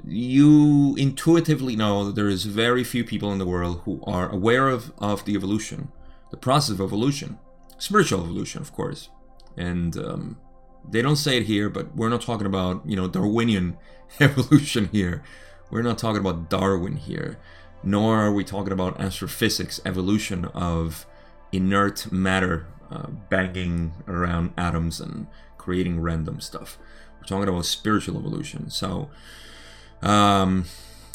[0.02, 4.68] You intuitively know that there is very few people in the world who are aware
[4.68, 5.92] of, of the evolution,
[6.30, 7.38] the process of evolution
[7.80, 9.08] spiritual evolution, of course.
[9.56, 10.38] And um,
[10.88, 13.76] They don't say it here, but we're not talking about, you know, Darwinian
[14.20, 15.22] evolution here.
[15.70, 17.38] We're not talking about Darwin here.
[17.82, 21.06] Nor are we talking about astrophysics, evolution of
[21.52, 25.26] inert matter uh, banging around atoms and
[25.58, 26.78] creating random stuff.
[27.18, 28.70] We're talking about spiritual evolution.
[28.70, 29.10] So,
[30.02, 30.64] um,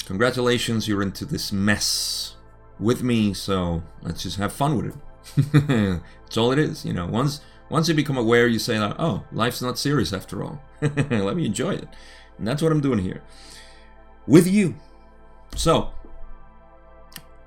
[0.05, 2.35] congratulations, you're into this mess
[2.79, 3.33] with me.
[3.33, 6.01] So let's just have fun with it.
[6.25, 6.85] it's all it is.
[6.85, 10.43] You know, once once you become aware, you say that, oh, life's not serious after
[10.43, 10.61] all.
[10.81, 11.87] Let me enjoy it.
[12.37, 13.23] And that's what I'm doing here
[14.27, 14.75] with you.
[15.55, 15.91] So,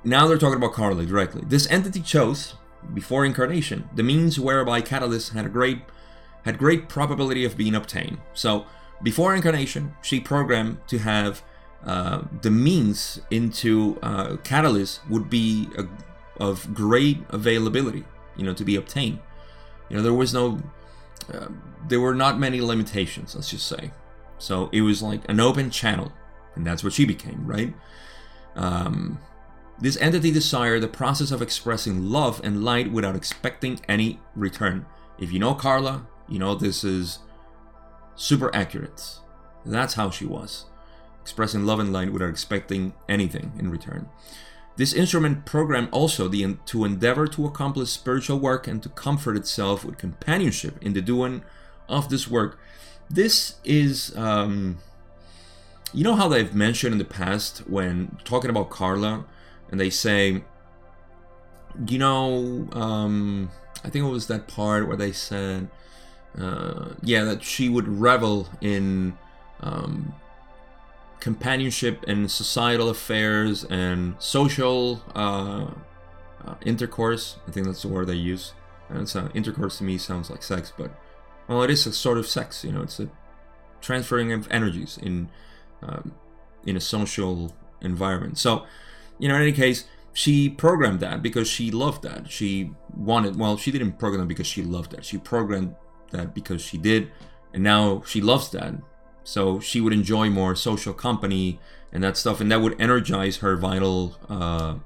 [0.05, 1.43] now they're talking about Carla directly.
[1.47, 2.55] This entity chose,
[2.95, 5.81] before incarnation, the means whereby Catalyst had a great
[6.45, 8.19] had great probability of being obtained.
[8.33, 8.65] So,
[9.03, 11.43] before incarnation, she programmed to have
[11.85, 15.87] uh, the means into uh, Catalyst would be a,
[16.43, 18.05] of great availability,
[18.37, 19.19] you know, to be obtained.
[19.89, 20.59] You know, there was no,
[21.33, 21.49] uh,
[21.87, 23.91] there were not many limitations, let's just say.
[24.39, 26.13] So it was like an open channel,
[26.55, 27.75] and that's what she became, right?
[28.57, 29.19] Um,
[29.81, 34.87] this entity desired the process of expressing love and light without expecting any return.
[35.19, 37.21] If you know Carla, you know this is
[38.17, 39.19] super accurate.
[39.65, 40.67] That's how she was,
[41.23, 44.09] expressing love and light without expecting anything in return.
[44.77, 49.85] This instrument programmed also the, to endeavor to accomplish spiritual work and to comfort itself
[49.85, 51.43] with companionship in the doing
[51.89, 52.59] of this work.
[53.11, 54.79] This is, um,
[55.93, 59.25] you know, how they've mentioned in the past when talking about Carla,
[59.71, 60.43] and they say,
[61.87, 63.51] you know, um,
[63.85, 65.69] I think it was that part where they said,
[66.39, 69.17] uh, yeah, that she would revel in
[69.61, 70.15] um,
[71.21, 75.71] companionship and societal affairs and social uh,
[76.47, 77.37] uh, intercourse.
[77.47, 78.55] I think that's the word they use.
[78.89, 80.91] And it's uh, intercourse to me sounds like sex, but
[81.47, 82.65] well, it is a sort of sex.
[82.65, 83.09] You know, it's a
[83.81, 85.29] transferring of energies in
[85.83, 86.13] um,
[86.67, 88.39] in a social environment.
[88.39, 88.65] So,
[89.19, 92.31] you know, in any case, she programmed that because she loved that.
[92.31, 93.37] She wanted.
[93.37, 95.05] Well, she didn't program because she loved that.
[95.05, 95.75] She programmed
[96.11, 97.11] that because she did,
[97.53, 98.75] and now she loves that
[99.29, 101.61] so she would enjoy more social company
[101.93, 104.77] and that stuff, and that would energize her vital uh,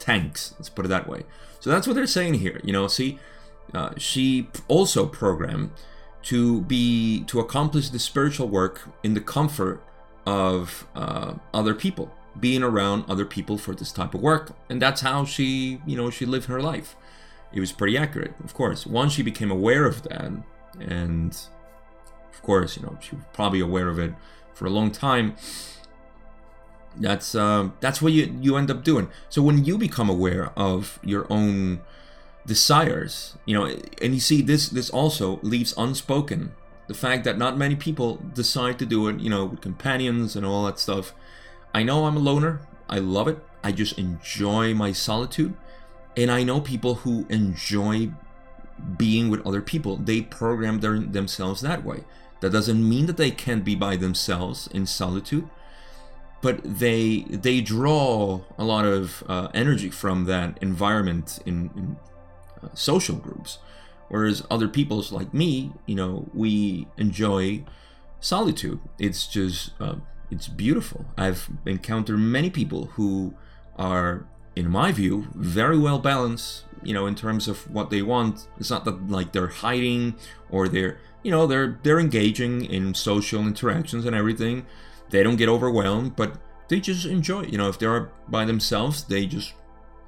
[0.00, 0.54] tanks.
[0.58, 1.22] Let's put it that way.
[1.60, 2.60] So that's what they're saying here.
[2.64, 3.20] You know, see,
[3.72, 5.70] uh, she also programmed
[6.24, 9.84] to be to accomplish the spiritual work in the comfort
[10.26, 15.00] of uh, other people, being around other people for this type of work, and that's
[15.02, 16.96] how she, you know, she lived her life.
[17.52, 18.86] It was pretty accurate, of course.
[18.86, 20.32] Once she became aware of that,
[20.80, 21.38] and
[22.32, 24.14] of course, you know, she was probably aware of it
[24.54, 25.36] for a long time.
[26.96, 29.08] That's uh, that's what you you end up doing.
[29.28, 31.80] So when you become aware of your own
[32.46, 33.66] desires, you know,
[34.00, 36.52] and you see this this also leaves unspoken
[36.88, 40.44] the fact that not many people decide to do it, you know, with companions and
[40.44, 41.14] all that stuff.
[41.74, 42.60] I know I'm a loner.
[42.88, 43.38] I love it.
[43.64, 45.54] I just enjoy my solitude.
[46.16, 48.10] And I know people who enjoy
[48.96, 49.96] being with other people.
[49.96, 52.04] They program their, themselves that way.
[52.40, 55.48] That doesn't mean that they can't be by themselves in solitude,
[56.40, 61.96] but they they draw a lot of uh, energy from that environment in, in
[62.62, 63.58] uh, social groups.
[64.08, 67.64] Whereas other people's like me, you know, we enjoy
[68.20, 68.80] solitude.
[68.98, 69.94] It's just uh,
[70.32, 71.04] it's beautiful.
[71.16, 73.34] I've encountered many people who
[73.76, 76.64] are, in my view, very well balanced.
[76.82, 78.48] You know, in terms of what they want.
[78.58, 80.16] It's not that like they're hiding
[80.50, 84.66] or they're you know they're they're engaging in social interactions and everything
[85.10, 87.50] they don't get overwhelmed but they just enjoy it.
[87.50, 89.54] you know if they're by themselves they just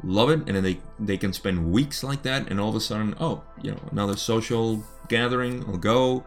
[0.03, 2.81] love it and then they they can spend weeks like that and all of a
[2.81, 6.25] sudden oh you know another social gathering will go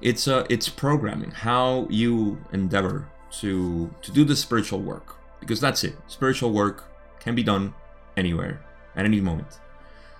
[0.00, 5.84] it's uh it's programming how you endeavor to to do the spiritual work because that's
[5.84, 6.84] it spiritual work
[7.20, 7.74] can be done
[8.16, 8.64] anywhere
[8.96, 9.58] at any moment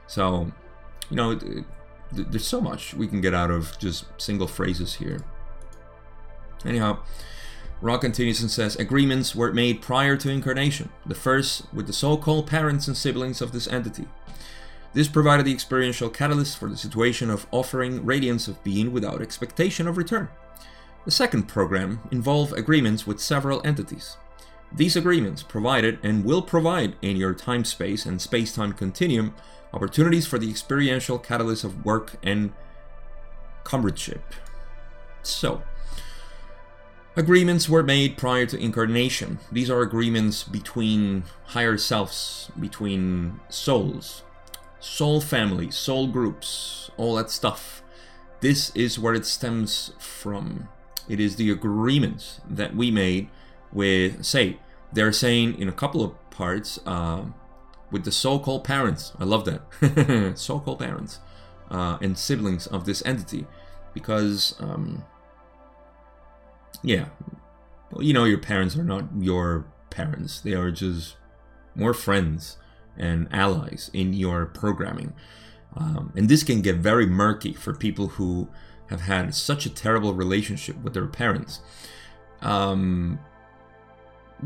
[0.07, 0.51] so
[1.11, 1.39] you know
[2.15, 5.21] there's so much we can get out of just single phrases here.
[6.65, 6.99] Anyhow,
[7.81, 12.17] Ra continues and says agreements were made prior to incarnation, the first with the so
[12.17, 14.07] called parents and siblings of this entity.
[14.95, 19.89] This provided the experiential catalyst for the situation of offering radiance of being without expectation
[19.89, 20.29] of return.
[21.05, 24.17] The second program involved agreements with several entities.
[24.73, 29.35] These agreements provided and will provide in your time space and space time continuum
[29.73, 32.53] opportunities for the experiential catalyst of work and
[33.65, 34.23] comradeship.
[35.23, 35.63] So,
[37.17, 39.41] agreements were made prior to incarnation.
[39.51, 44.23] These are agreements between higher selves, between souls,
[44.85, 47.83] soul families, soul groups, all that stuff.
[48.41, 50.69] this is where it stems from.
[51.09, 53.31] It is the agreement that we made
[53.73, 54.59] with, say,
[54.93, 57.25] they're saying in a couple of parts, uh,
[57.91, 59.13] with the so-called parents.
[59.19, 60.35] I love that.
[60.39, 61.21] so-called parents
[61.71, 63.47] uh, and siblings of this entity,
[63.95, 65.05] because, um,
[66.83, 67.07] yeah,
[67.91, 70.41] well, you know, your parents are not your parents.
[70.41, 71.17] They are just
[71.75, 72.59] more friends
[72.97, 75.13] and allies in your programming.
[75.77, 78.49] Um, and this can get very murky for people who
[78.89, 81.61] have had such a terrible relationship with their parents.
[82.43, 83.19] Um,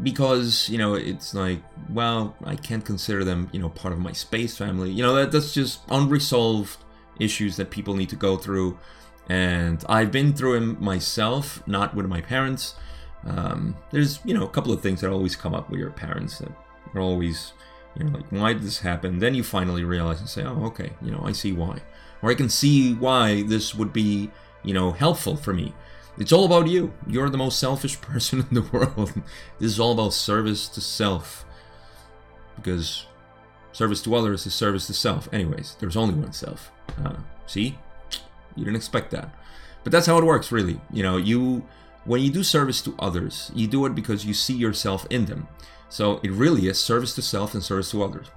[0.03, 4.13] because, you know, it's like, well, I can't consider them, you know, part of my
[4.13, 4.91] space family.
[4.91, 6.79] You know, that, that's just unresolved
[7.19, 8.79] issues that people need to go through.
[9.29, 12.75] And I've been through them myself, not with my parents.
[13.27, 16.39] Um, there's, you know, a couple of things that always come up with your parents
[16.39, 16.53] that
[16.95, 17.53] are always
[17.99, 19.19] you know, like, why did this happen?
[19.19, 21.81] Then you finally realize and say, oh, okay, you know, I see why.
[22.23, 24.31] Or I can see why this would be,
[24.63, 25.75] you know, helpful for me.
[26.19, 26.93] It's all about you.
[27.07, 29.13] You're the most selfish person in the world.
[29.59, 31.45] this is all about service to self.
[32.57, 33.07] Because
[33.73, 35.29] service to others is service to self.
[35.33, 36.73] Anyways, there's only one self.
[37.05, 37.79] Uh, see?
[38.57, 39.33] You didn't expect that.
[39.85, 40.81] But that's how it works, really.
[40.93, 41.65] You know, you
[42.05, 45.47] when you do service to others, you do it because you see yourself in them.
[45.89, 48.29] So it really is service to self and service to others.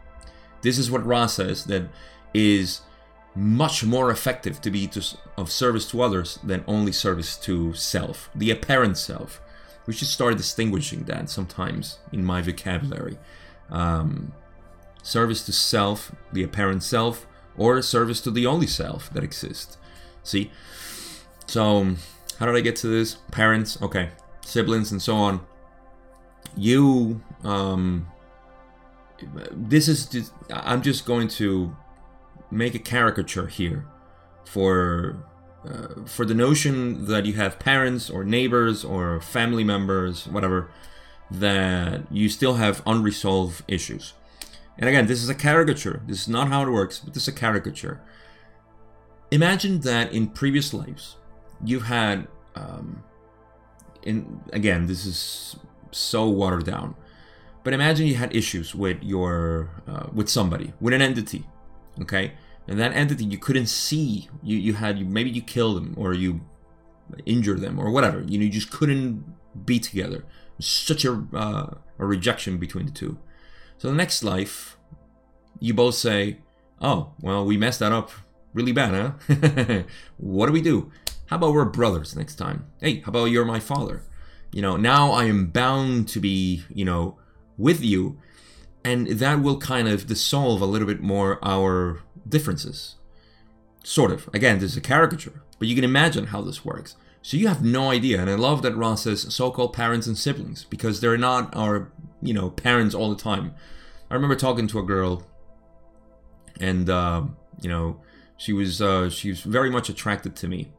[0.62, 1.84] This is what Ra says that
[2.34, 2.82] is
[3.36, 8.30] much more effective to be to, of service to others than only service to self,
[8.36, 9.42] the apparent self.
[9.88, 13.18] We should start distinguishing that sometimes in my vocabulary.
[13.70, 14.34] Um,
[15.02, 17.26] service to self, the apparent self,
[17.58, 19.78] or service to the only self that exists.
[20.24, 20.52] See?
[21.48, 21.96] So,
[22.38, 23.16] how did I get to this?
[23.32, 24.10] Parents, okay,
[24.46, 25.42] siblings, and so on
[26.56, 28.08] you um,
[29.52, 31.76] this is just, i'm just going to
[32.52, 33.86] make a caricature here
[34.46, 35.24] for
[35.66, 40.70] uh, for the notion that you have parents or neighbors or family members whatever
[41.30, 44.14] that you still have unresolved issues.
[44.78, 46.02] And again this is a caricature.
[46.08, 48.02] This is not how it works but this is a caricature.
[49.30, 51.16] Imagine that in previous lives
[51.64, 53.04] you've had um,
[54.04, 55.56] in again this is
[55.92, 56.96] so watered down.
[57.64, 61.46] But imagine you had issues with your uh, with somebody, with an entity,
[62.02, 62.34] okay?
[62.68, 64.30] And that entity you couldn't see.
[64.42, 66.42] You you had maybe you killed them or you
[67.26, 68.22] injured them or whatever.
[68.22, 69.24] You know, you just couldn't
[69.66, 70.26] be together.
[70.60, 73.18] Such a uh, a rejection between the two.
[73.78, 74.78] So the next life,
[75.60, 76.40] you both say,
[76.82, 78.12] "Oh, well, we messed that up
[78.54, 79.84] really bad, huh?
[80.18, 80.92] what do we do?
[81.28, 82.68] How about we're brothers next time?
[82.80, 84.04] Hey, how about you're my father?
[84.54, 87.18] You know now i am bound to be you know
[87.58, 88.18] with you
[88.84, 92.96] and that will kind of dissolve a little bit more our differences.
[93.84, 94.30] Sort of.
[94.34, 96.96] Again this is a caricature but you can imagine how this works.
[97.22, 100.66] So you have no idea and i love that Ra says so-called parents and siblings
[100.66, 103.54] because they're not our you know parents all the time.
[104.10, 105.24] I remember talking to a girl
[106.60, 107.24] and uh,
[107.62, 108.02] you know
[108.38, 110.72] she was uh, she was very much attracted to me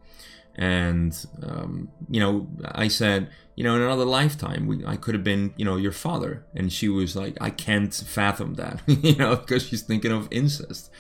[0.56, 5.24] and um, you know i said you know in another lifetime we, i could have
[5.24, 6.44] been you know your father.
[6.54, 10.90] And she was like i can't fathom that you know because she's thinking of incest.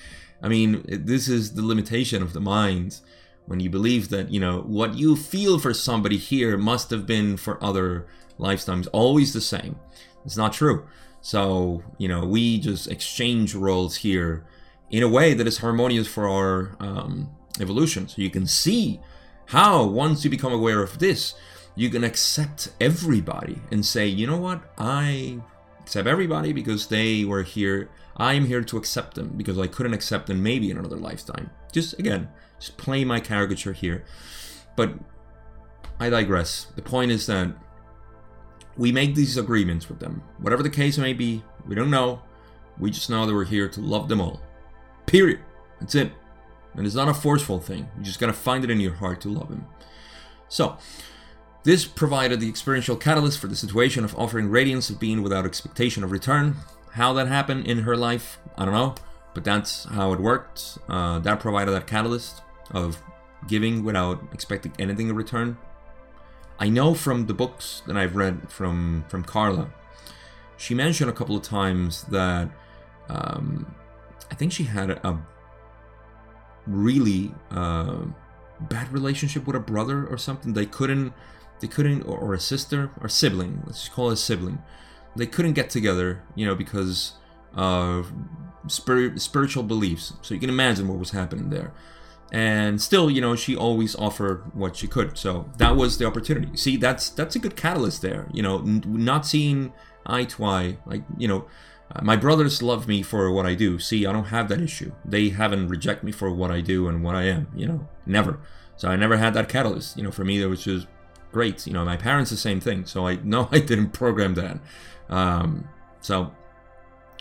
[0.42, 3.00] I mean this is the limitation of the mind
[3.46, 7.36] when you believe that you know what you feel for somebody here must have been
[7.36, 8.06] for other
[8.38, 9.76] lifetimes always the same.
[10.24, 10.86] It's not true.
[11.20, 14.46] So you know we just exchange roles here
[14.90, 18.08] in a way that is harmonious for our um, evolution.
[18.08, 19.00] So you can see
[19.46, 21.34] how, once you become aware of this,
[21.74, 25.40] you can accept everybody and say, you know what, I
[25.80, 27.88] accept everybody because they were here.
[28.16, 31.50] I am here to accept them because I couldn't accept them maybe in another lifetime.
[31.72, 32.28] Just again,
[32.58, 34.04] just play my caricature here.
[34.76, 34.92] But
[35.98, 36.66] I digress.
[36.76, 37.52] The point is that
[38.76, 40.22] we make these agreements with them.
[40.38, 42.22] Whatever the case may be, we don't know.
[42.78, 44.40] We just know that we're here to love them all.
[45.06, 45.40] Period.
[45.80, 46.12] That's it.
[46.74, 47.88] And it's not a forceful thing.
[47.98, 49.66] You just gotta find it in your heart to love Him.
[50.48, 50.76] So,
[51.64, 56.02] this provided the experiential catalyst for the situation of offering radiance of being without expectation
[56.02, 56.56] of return.
[56.92, 58.94] How that happened in her life, I don't know,
[59.32, 60.78] but that's how it worked.
[60.88, 62.42] Uh, that provided that catalyst
[62.72, 63.00] of
[63.46, 65.56] giving without expecting anything in return.
[66.58, 69.70] I know from the books that I've read from from Carla,
[70.56, 72.50] she mentioned a couple of times that
[73.08, 73.74] um,
[74.30, 75.18] I think she had a
[76.66, 78.04] really uh,
[78.60, 80.52] bad relationship with a brother or something.
[80.52, 81.12] They couldn't,
[81.60, 83.62] they couldn't, or, or a sister or sibling.
[83.66, 84.62] Let's just call it a sibling.
[85.16, 87.12] They couldn't get together, you know, because
[87.54, 88.12] of
[88.68, 90.14] spirit, spiritual beliefs.
[90.22, 91.72] So you can imagine what was happening there.
[92.32, 95.18] and still, you know, she always offered what she could.
[95.18, 96.56] So that was the opportunity.
[96.56, 98.26] See, that's that's a good catalyst there.
[98.32, 99.72] You know, n- not seeing
[100.06, 101.46] eye to eye, like you know.
[101.94, 103.78] Uh, my brothers love me for what I do.
[103.78, 104.92] See, I don't have that issue.
[105.04, 107.48] They haven't reject me for what I do and what I am.
[107.54, 108.40] You know, never.
[108.76, 109.96] So I never had that catalyst.
[109.96, 110.86] You know, for me, that was just
[111.32, 111.66] great.
[111.66, 112.86] You know, my parents the same thing.
[112.86, 114.58] So I know I didn't program that.
[115.08, 115.68] Um,
[116.00, 116.32] so,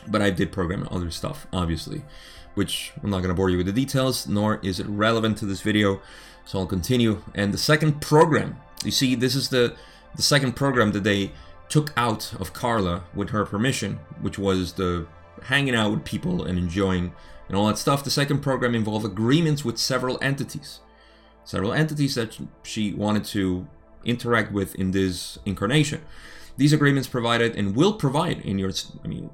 [0.08, 2.04] but I did program other stuff, obviously,
[2.54, 5.46] which I'm not going to bore you with the details, nor is it relevant to
[5.46, 6.02] this video.
[6.46, 7.22] So I'll continue.
[7.36, 9.76] And the second program, you see, this is the
[10.16, 11.32] the second program that they
[11.72, 15.08] took out of Carla with her permission, which was the
[15.44, 17.14] hanging out with people and enjoying
[17.48, 18.04] and all that stuff.
[18.04, 20.82] The second program involved agreements with several entities,
[21.46, 23.68] several entities that she wanted to
[24.04, 26.02] interact with in this incarnation.
[26.58, 28.72] These agreements provided and will provide in your.
[29.04, 29.30] I mean,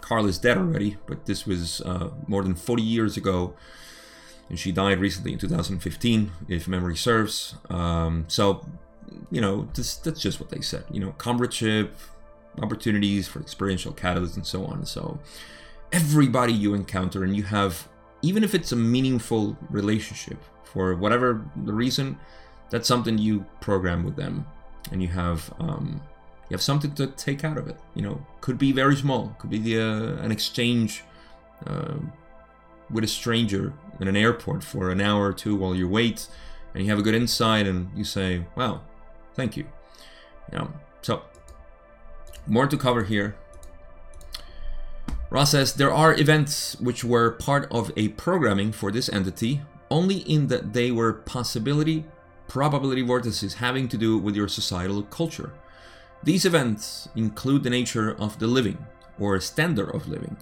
[0.00, 3.54] Carla is dead already, but this was uh, more than 40 years ago,
[4.48, 7.56] and she died recently in 2015, if memory serves.
[7.68, 8.64] Um, so,
[9.30, 10.84] you know, that's just what they said.
[10.90, 11.96] You know, comradeship,
[12.62, 14.84] opportunities for experiential catalysts, and so on.
[14.86, 15.18] So,
[15.92, 17.88] everybody you encounter, and you have,
[18.22, 22.18] even if it's a meaningful relationship, for whatever the reason,
[22.70, 24.46] that's something you program with them,
[24.90, 25.52] and you have.
[25.58, 26.02] Um,
[26.50, 27.78] you have something to take out of it.
[27.94, 31.02] You know, could be very small, could be the, uh, an exchange
[31.66, 31.94] uh,
[32.90, 36.26] with a stranger in an airport for an hour or two while you wait,
[36.74, 38.82] and you have a good insight, and you say, "Wow,
[39.34, 39.66] thank you."
[40.52, 40.72] Know,
[41.02, 41.22] so
[42.46, 43.36] more to cover here.
[45.30, 50.18] Ra says there are events which were part of a programming for this entity, only
[50.18, 52.04] in that they were possibility,
[52.46, 55.52] probability vortices having to do with your societal culture.
[56.22, 58.86] These events include the nature of the living,
[59.18, 60.36] or standard of living,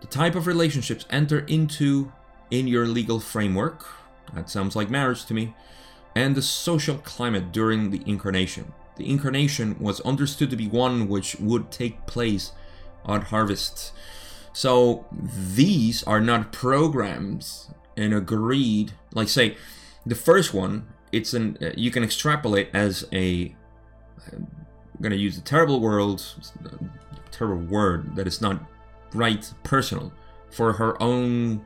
[0.00, 2.12] the type of relationships enter into
[2.50, 3.86] in your legal framework,
[4.34, 5.54] that sounds like marriage to me,
[6.14, 8.72] and the social climate during the incarnation.
[8.96, 12.52] The incarnation was understood to be one which would take place
[13.04, 13.92] on harvest.
[14.52, 19.56] So these are not programs and agreed, like say,
[20.04, 23.54] the first one, it's an uh, you can extrapolate as a
[24.32, 24.46] I'm
[25.00, 26.22] gonna use a terrible word,
[27.30, 28.62] terrible word that is not
[29.14, 30.12] right, personal,
[30.50, 31.64] for her own,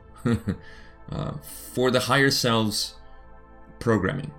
[1.11, 1.33] uh,
[1.73, 2.95] for the higher selves
[3.79, 4.31] programming.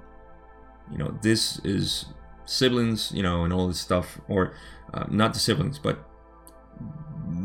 [0.91, 2.07] You know, this is
[2.45, 4.55] siblings, you know, and all this stuff, or
[4.95, 5.99] uh, not the siblings, but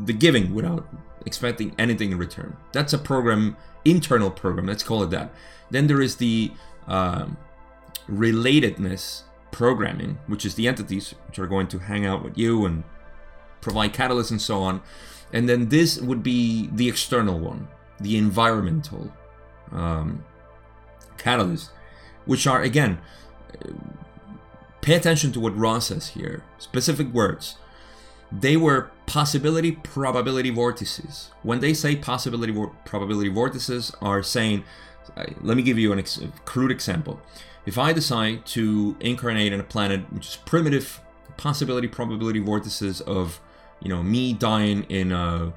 [0.05, 0.87] the giving without
[1.25, 2.55] expecting anything in return.
[2.71, 4.67] That's a program, internal program.
[4.67, 5.33] Let's call it that.
[5.69, 6.51] Then there is the
[6.87, 7.37] um,
[8.09, 12.83] relatedness programming, which is the entities which are going to hang out with you and
[13.61, 14.81] provide catalysts and so on.
[15.31, 17.67] And then this would be the external one,
[17.99, 19.11] the environmental
[19.71, 20.23] um,
[21.17, 21.69] catalysts,
[22.25, 22.99] which are again.
[24.81, 26.43] Pay attention to what Ra says here.
[26.57, 27.55] Specific words.
[28.31, 31.29] They were possibility probability vortices.
[31.43, 32.53] When they say possibility
[32.83, 34.63] probability vortices, are saying,
[35.41, 37.21] let me give you an ex- crude example.
[37.65, 40.99] If I decide to incarnate in a planet which is primitive,
[41.37, 43.39] possibility probability vortices of,
[43.81, 45.53] you know, me dying in a,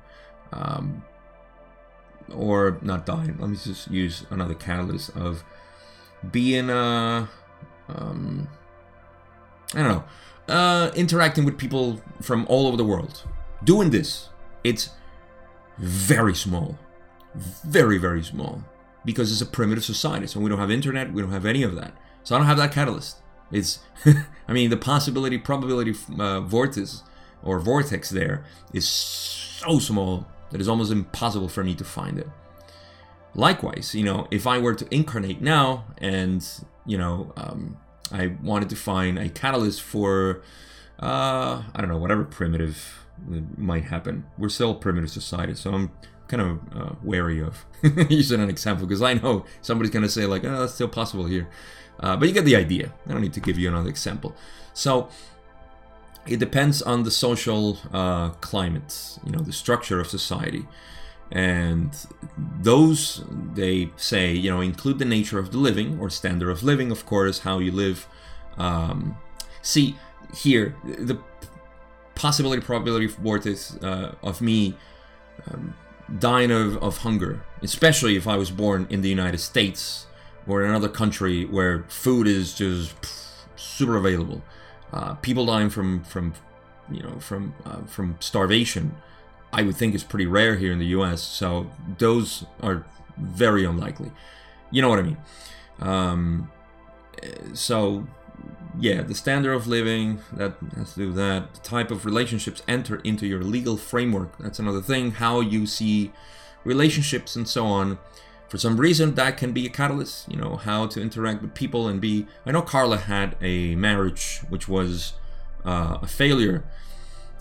[0.53, 1.03] um,
[2.33, 3.37] or not dying.
[3.39, 5.45] Let me just use another catalyst of
[6.31, 7.29] being a,
[7.89, 8.49] um,
[9.75, 10.05] I don't know,
[10.55, 13.25] uh, interacting with people from all over the world.
[13.65, 14.29] Doing this,
[14.65, 14.91] it's
[15.79, 16.79] very small,
[17.35, 18.63] very very small,
[19.05, 20.27] because it's a primitive society.
[20.27, 21.93] So we don't have internet, we don't have any of that.
[22.23, 23.19] So I don't have that catalyst.
[23.53, 23.81] It's,
[24.49, 27.03] I mean, the possibility probability uh, vortex
[27.43, 32.29] or vortex there is so small that it's almost impossible for me to find it.
[33.37, 36.43] Likewise, you know, if I were to incarnate now and
[36.87, 37.77] you know um,
[38.13, 40.43] I wanted to find a catalyst for,
[41.01, 43.07] uh, I don't know, whatever primitive
[43.57, 44.27] might happen.
[44.39, 45.91] We're still a primitive society, so I'm
[46.29, 47.65] kind of uh, wary of
[48.11, 51.27] using an example because I know somebody's going to say, like, oh, that's still possible
[51.27, 51.49] here.
[51.99, 52.93] Uh, but you get the idea.
[53.07, 54.37] I don't need to give you another example.
[54.75, 55.09] So
[56.27, 60.67] it depends on the social uh, climate, you know, the structure of society.
[61.31, 61.91] And
[62.61, 63.25] those,
[63.55, 67.05] they say, you know, include the nature of the living or standard of living, of
[67.05, 68.07] course, how you live.
[68.59, 69.17] Um,
[69.63, 69.97] see,
[70.35, 71.19] here, the
[72.15, 74.75] possibility probability vortex uh, of me
[75.51, 75.75] um,
[76.19, 80.07] dying of, of hunger, especially if I was born in the United States
[80.47, 82.95] or in another country where food is just
[83.57, 84.43] super available.
[84.93, 86.35] Uh, people dying from, from
[86.91, 88.95] you know, from, uh, from starvation
[89.57, 92.85] I would think is pretty rare here in the US, so those are
[93.17, 94.13] very unlikely.
[94.71, 95.17] you know what I mean.
[95.81, 96.51] Um,
[97.55, 98.07] so
[98.79, 101.55] yeah, the standard of living that has to do with that.
[101.55, 104.37] The type of relationships enter into your legal framework.
[104.39, 105.13] That's another thing.
[105.13, 106.13] How you see
[106.63, 107.99] relationships and so on.
[108.49, 110.31] For some reason, that can be a catalyst.
[110.31, 112.27] You know how to interact with people and be.
[112.45, 115.15] I know Carla had a marriage which was
[115.65, 116.63] uh, a failure.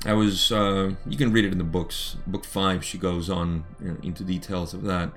[0.06, 0.51] I was.
[0.51, 2.18] Uh, you can read it in the books.
[2.28, 5.12] Book five, she goes on you know, into details of that.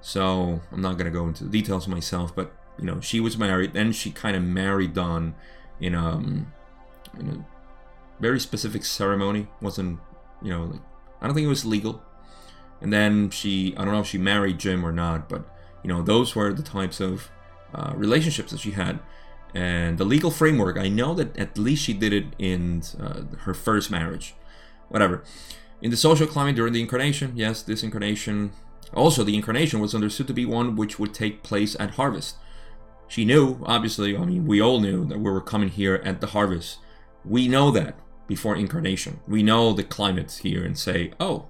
[0.00, 3.72] So I'm not gonna go into the details myself, but you know she was married
[3.72, 5.34] then she kind of married Don
[5.80, 6.52] in um
[7.18, 7.46] in a
[8.20, 9.98] very specific ceremony wasn't
[10.42, 10.80] you know like
[11.20, 12.02] I don't think it was legal
[12.80, 15.44] and then she I don't know if she married Jim or not but
[15.82, 17.30] you know those were the types of
[17.74, 18.98] uh, relationships that she had
[19.54, 23.54] and the legal framework I know that at least she did it in uh, her
[23.54, 24.34] first marriage
[24.88, 25.22] whatever
[25.80, 28.52] in the social climate during the incarnation yes this incarnation
[28.94, 32.36] also the incarnation was understood to be one which would take place at harvest
[33.12, 36.28] she knew, obviously, I mean, we all knew that we were coming here at the
[36.28, 36.78] harvest.
[37.26, 37.94] We know that
[38.26, 39.20] before incarnation.
[39.28, 41.48] We know the climate here and say, oh,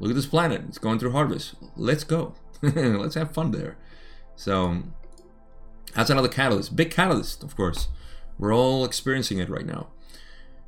[0.00, 0.62] look at this planet.
[0.68, 1.54] It's going through harvest.
[1.76, 2.32] Let's go.
[2.62, 3.76] Let's have fun there.
[4.36, 4.84] So
[5.94, 6.76] that's another catalyst.
[6.76, 7.88] Big catalyst, of course.
[8.38, 9.88] We're all experiencing it right now.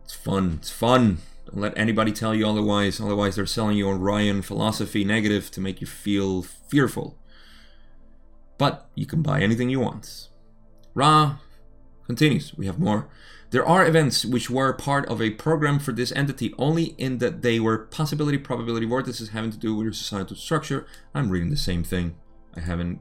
[0.05, 0.59] It's fun.
[0.61, 1.19] It's fun.
[1.47, 3.01] Don't let anybody tell you otherwise.
[3.01, 7.19] Otherwise, they're selling you Orion philosophy negative to make you feel fearful.
[8.59, 10.29] But you can buy anything you want.
[10.95, 11.37] Ra
[12.07, 12.55] continues.
[12.55, 13.09] We have more.
[13.51, 17.43] There are events which were part of a program for this entity only in that
[17.43, 20.87] they were possibility probability vortices having to do with your societal structure.
[21.15, 22.17] I'm reading the same thing.
[22.57, 23.01] I haven't.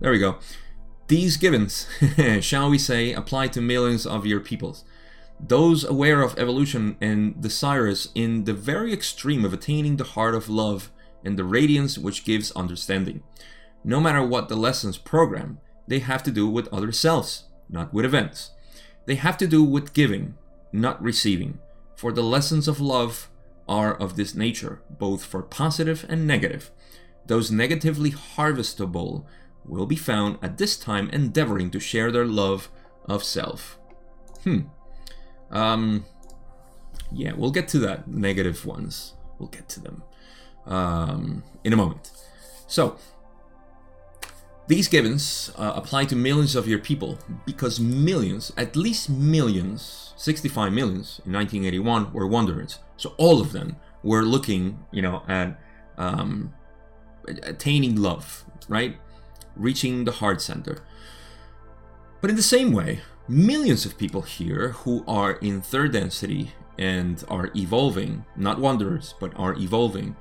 [0.00, 0.38] There we go.
[1.08, 1.86] These givens,
[2.40, 4.84] shall we say, apply to millions of your peoples.
[5.38, 10.48] Those aware of evolution and desirous in the very extreme of attaining the heart of
[10.48, 10.90] love
[11.24, 13.22] and the radiance which gives understanding.
[13.84, 18.04] No matter what the lessons program, they have to do with other selves, not with
[18.04, 18.50] events.
[19.04, 20.34] They have to do with giving,
[20.72, 21.60] not receiving.
[21.94, 23.30] For the lessons of love
[23.68, 26.70] are of this nature, both for positive and negative.
[27.26, 29.24] Those negatively harvestable
[29.68, 32.70] will be found at this time endeavoring to share their love
[33.06, 33.78] of self.
[34.44, 34.60] Hmm.
[35.50, 36.04] Um,
[37.12, 38.08] yeah, we'll get to that.
[38.08, 39.14] Negative ones.
[39.38, 40.02] We'll get to them
[40.66, 42.10] um, in a moment.
[42.66, 42.96] So,
[44.68, 50.72] these givens uh, apply to millions of your people because millions, at least millions, 65
[50.72, 52.80] millions in 1981 were wanderers.
[52.96, 55.60] So all of them were looking, you know, at
[55.98, 56.52] um,
[57.44, 58.96] attaining love, right?
[59.56, 60.78] Reaching the heart center.
[62.20, 67.22] But in the same way, millions of people here who are in third density and
[67.28, 70.16] are evolving, not wanderers, but are evolving.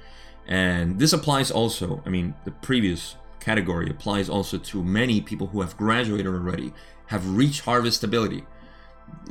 [0.47, 5.61] And this applies also, I mean, the previous category applies also to many people who
[5.61, 6.73] have graduated already,
[7.07, 8.45] have reached harvest harvestability.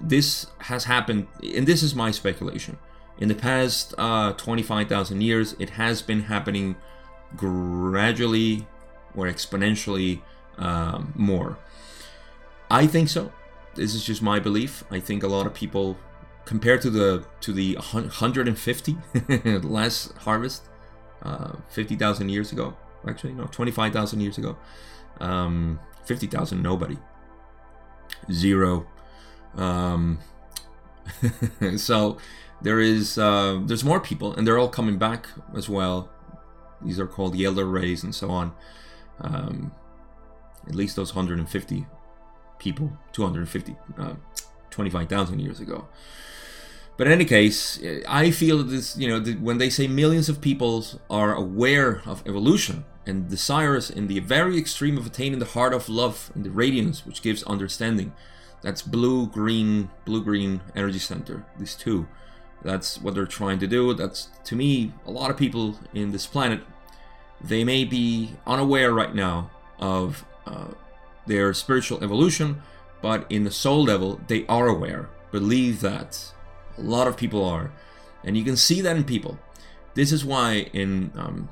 [0.00, 2.78] This has happened, and this is my speculation.
[3.18, 6.76] In the past uh, 25,000 years, it has been happening
[7.36, 8.66] gradually
[9.16, 10.20] or exponentially
[10.58, 11.58] um, more.
[12.70, 13.32] I think so.
[13.74, 14.84] This is just my belief.
[14.90, 15.96] I think a lot of people,
[16.44, 18.96] compared to the to the 150
[19.62, 20.68] last harvest,
[21.22, 22.76] uh, 50,000 years ago,
[23.08, 24.56] actually no 25,000 years ago
[25.20, 26.98] um, 50,000 nobody
[28.30, 28.86] zero
[29.56, 30.18] um,
[31.76, 32.18] so
[32.62, 36.10] there is uh, there's more people and they're all coming back as well
[36.82, 38.52] these are called the elder rays and so on
[39.20, 39.72] um,
[40.66, 41.86] at least those 150
[42.58, 44.14] people 250 uh,
[44.70, 45.86] 25,000 years ago
[46.96, 50.40] but in any case, I feel that this, you know, when they say millions of
[50.40, 55.74] people are aware of evolution, and desirous in the very extreme of attaining the heart
[55.74, 58.12] of love and the radiance which gives understanding.
[58.62, 62.08] That's blue green, blue green energy center, these two.
[62.62, 63.92] That's what they're trying to do.
[63.92, 66.62] That's to me, a lot of people in this planet,
[67.44, 70.68] they may be unaware right now of uh,
[71.26, 72.62] their spiritual evolution,
[73.02, 75.10] but in the soul level, they are aware.
[75.30, 76.32] Believe that.
[76.78, 77.70] A lot of people are.
[78.24, 79.38] And you can see that in people.
[79.94, 81.48] This is why in um,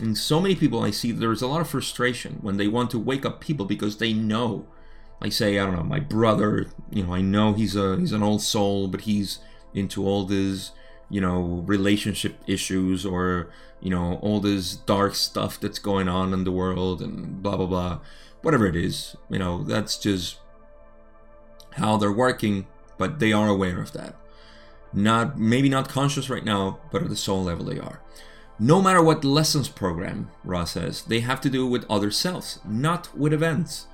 [0.00, 2.98] and so many people I see there's a lot of frustration when they want to
[2.98, 4.66] wake up people because they know.
[5.22, 8.22] I say, I don't know, my brother, you know, I know he's a he's an
[8.22, 9.38] old soul, but he's
[9.74, 10.72] into all this,
[11.10, 13.50] you know, relationship issues or,
[13.80, 17.66] you know, all this dark stuff that's going on in the world and blah blah
[17.66, 17.98] blah.
[18.42, 20.38] Whatever it is, you know, that's just
[21.72, 24.16] how they're working, but they are aware of that.
[24.92, 28.00] Not maybe not conscious right now, but at the soul level they are.
[28.58, 33.16] No matter what lessons program, Ra says, they have to do with other selves, not
[33.16, 33.86] with events.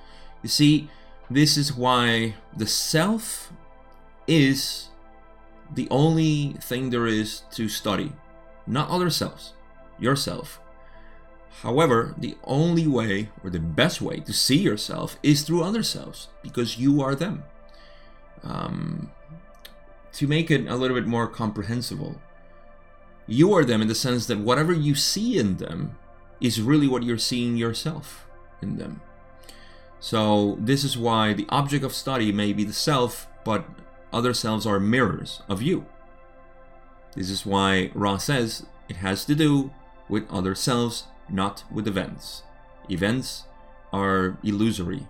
[0.43, 0.91] You see,
[1.31, 3.53] this is why the self
[4.27, 4.89] is
[5.75, 8.12] the only thing there is to study,
[8.67, 9.53] not other selves,
[9.99, 10.61] yourself.
[11.62, 16.29] However, the only way or the best way to see yourself is through other selves
[16.43, 17.45] because you are them.
[18.43, 19.11] Um,
[20.12, 22.21] to make it a little bit more comprehensible,
[23.27, 25.99] you are them in the sense that whatever you see in them
[26.41, 28.27] is really what you're seeing yourself
[28.61, 29.01] in them.
[29.99, 33.64] So, this is why the object of study may be the self, but
[34.13, 35.87] other selves are mirrors of you.
[37.15, 39.71] This is why Ra says it has to do
[40.09, 42.43] with other selves, not with events.
[42.89, 43.45] Events
[43.93, 45.07] are illusory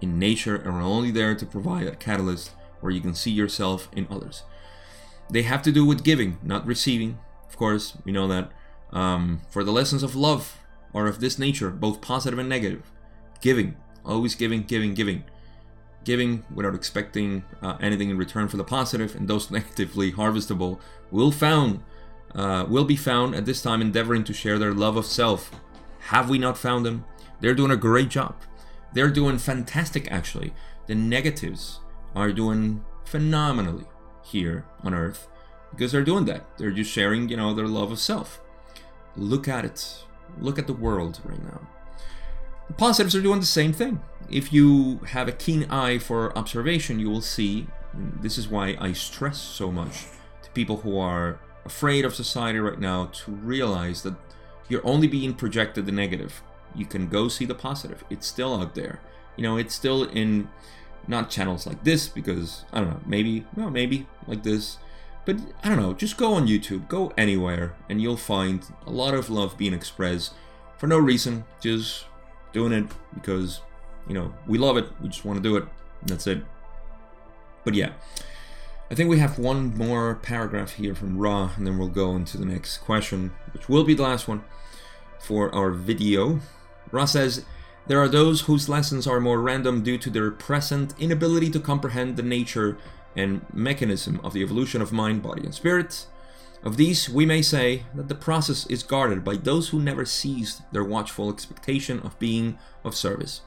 [0.00, 3.88] in nature and are only there to provide a catalyst where you can see yourself
[3.92, 4.44] in others.
[5.30, 7.18] They have to do with giving, not receiving.
[7.48, 8.50] Of course, we know that.
[8.90, 10.56] Um, for the lessons of love
[10.94, 12.90] are of this nature, both positive and negative.
[13.42, 15.24] Giving, always giving, giving, giving.
[16.08, 20.80] Giving without expecting uh, anything in return for the positive, and those negatively harvestable
[21.10, 21.82] will found
[22.34, 25.50] uh, will be found at this time endeavoring to share their love of self.
[26.12, 27.04] Have we not found them?
[27.40, 28.36] They're doing a great job.
[28.94, 30.54] They're doing fantastic, actually.
[30.86, 31.80] The negatives
[32.14, 33.84] are doing phenomenally
[34.24, 35.28] here on Earth
[35.72, 36.56] because they're doing that.
[36.56, 38.40] They're just sharing, you know, their love of self.
[39.14, 40.04] Look at it.
[40.40, 41.60] Look at the world right now.
[42.76, 44.00] Positives are doing the same thing.
[44.30, 47.66] If you have a keen eye for observation, you will see
[48.20, 50.04] this is why I stress so much
[50.42, 54.14] to people who are afraid of society right now to realize that
[54.68, 56.42] you're only being projected the negative.
[56.74, 58.04] You can go see the positive.
[58.10, 59.00] It's still out there.
[59.36, 60.48] You know, it's still in
[61.06, 64.78] not channels like this because I don't know, maybe, well, maybe like this.
[65.24, 69.14] But I don't know, just go on YouTube, go anywhere, and you'll find a lot
[69.14, 70.34] of love being expressed
[70.76, 72.04] for no reason, just
[72.52, 73.60] doing it because,
[74.06, 75.64] you know, we love it, we just want to do it,
[76.06, 76.42] that's it.
[77.64, 77.92] But yeah,
[78.90, 82.38] I think we have one more paragraph here from Ra, and then we'll go into
[82.38, 84.42] the next question, which will be the last one
[85.18, 86.40] for our video.
[86.90, 87.44] Ra says,
[87.86, 92.16] there are those whose lessons are more random due to their present inability to comprehend
[92.16, 92.78] the nature
[93.16, 96.06] and mechanism of the evolution of mind, body, and spirit.
[96.62, 100.62] Of these, we may say that the process is guarded by those who never ceased
[100.72, 103.42] their watchful expectation of being of service.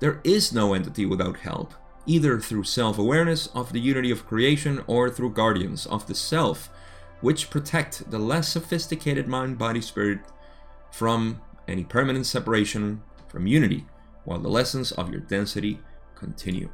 [0.00, 1.74] There is no entity without help,
[2.06, 6.68] either through self awareness of the unity of creation or through guardians of the self,
[7.20, 10.20] which protect the less sophisticated mind, body, spirit
[10.90, 13.84] from any permanent separation from unity,
[14.24, 15.80] while the lessons of your density
[16.16, 16.70] continue.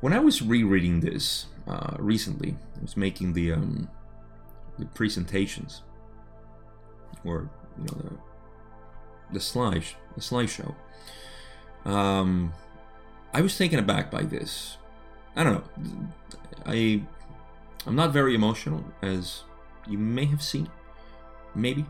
[0.00, 3.88] When I was rereading this uh, recently, I was making the um,
[4.78, 5.82] the presentations
[7.24, 7.48] or
[7.78, 8.16] you know the
[9.32, 10.74] the slide the slideshow.
[11.84, 12.52] Um,
[13.32, 14.78] I was taken aback by this.
[15.36, 16.08] I don't know.
[16.66, 17.02] I
[17.86, 19.42] I'm not very emotional, as
[19.86, 20.70] you may have seen,
[21.54, 21.84] maybe.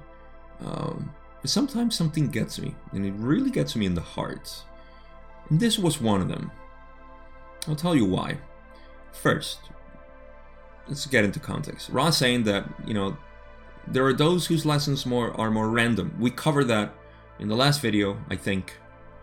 [0.64, 4.64] Um, but sometimes something gets me, and it really gets me in the heart.
[5.50, 6.50] And this was one of them.
[7.68, 8.38] I'll tell you why.
[9.12, 9.60] First,
[10.88, 11.88] let's get into context.
[11.90, 13.16] Ra's saying that, you know,
[13.86, 16.14] there are those whose lessons more are more random.
[16.18, 16.94] We covered that
[17.38, 18.78] in the last video, I think.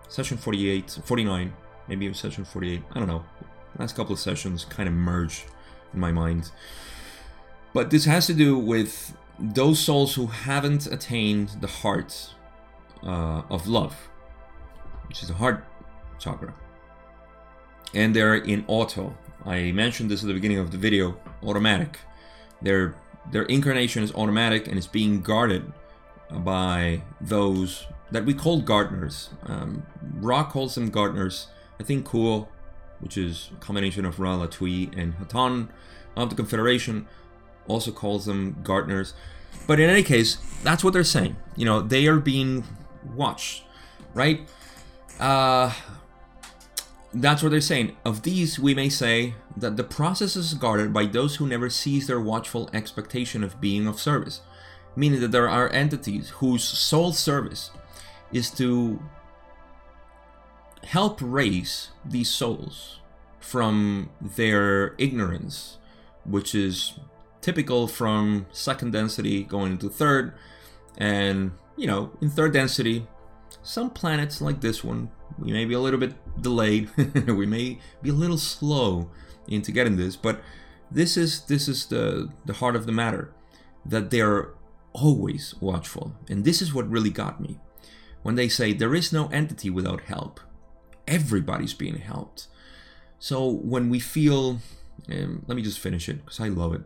[0.08, 1.54] Session 48, 49,
[1.88, 2.84] maybe was session 48.
[2.92, 3.24] I don't know.
[3.78, 5.46] Last couple of sessions kind of merged
[5.94, 6.52] in my mind.
[7.74, 12.34] But this has to do with those souls who haven't attained the heart
[13.04, 13.96] uh, of love,
[15.08, 15.66] which is the heart
[16.20, 16.54] chakra,
[17.94, 19.16] and they're in auto.
[19.46, 21.18] I mentioned this at the beginning of the video.
[21.44, 22.00] Automatic.
[22.62, 22.96] Their
[23.32, 25.72] their incarnation is automatic and is being guarded
[26.30, 29.30] by those that we call gardeners.
[29.44, 29.84] Um,
[30.20, 31.48] Ra calls them gardeners.
[31.80, 32.48] I think Q'uo,
[33.00, 35.70] which is a combination of Ra, Latwii, and Hatonn
[36.16, 37.08] of the Confederation,
[37.68, 39.14] also calls them gardeners.
[39.68, 41.36] But in any case, that's what they're saying.
[41.56, 42.64] You know, they are being
[43.16, 43.64] watched,
[44.14, 44.48] right?
[45.20, 45.74] Uh,
[47.14, 47.96] that's what they're saying.
[48.06, 52.08] Of these, we may say that the process is guarded by those who never cease
[52.08, 54.42] their watchful expectation of being of service,
[54.96, 57.72] meaning that there are entities whose sole service
[58.32, 59.02] is to
[60.84, 63.00] help raise these souls
[63.40, 65.78] from their ignorance,
[66.26, 66.94] which is
[67.42, 70.34] typical from second density going into third.
[70.98, 73.08] And, you know, in third density,
[73.64, 76.90] some planets like this one, we may be a little bit delayed.
[77.28, 79.10] we may be a little slow
[79.48, 80.42] into getting this, but
[80.90, 83.34] this is this is the the heart of the matter
[83.86, 84.54] that they're
[84.94, 86.16] always watchful.
[86.30, 87.60] And this is what really got me.
[88.24, 90.40] When they say there is no entity without help,
[91.08, 92.48] everybody's being helped.
[93.20, 94.60] So when we feel,
[95.10, 96.82] um, let me just finish it because I love it.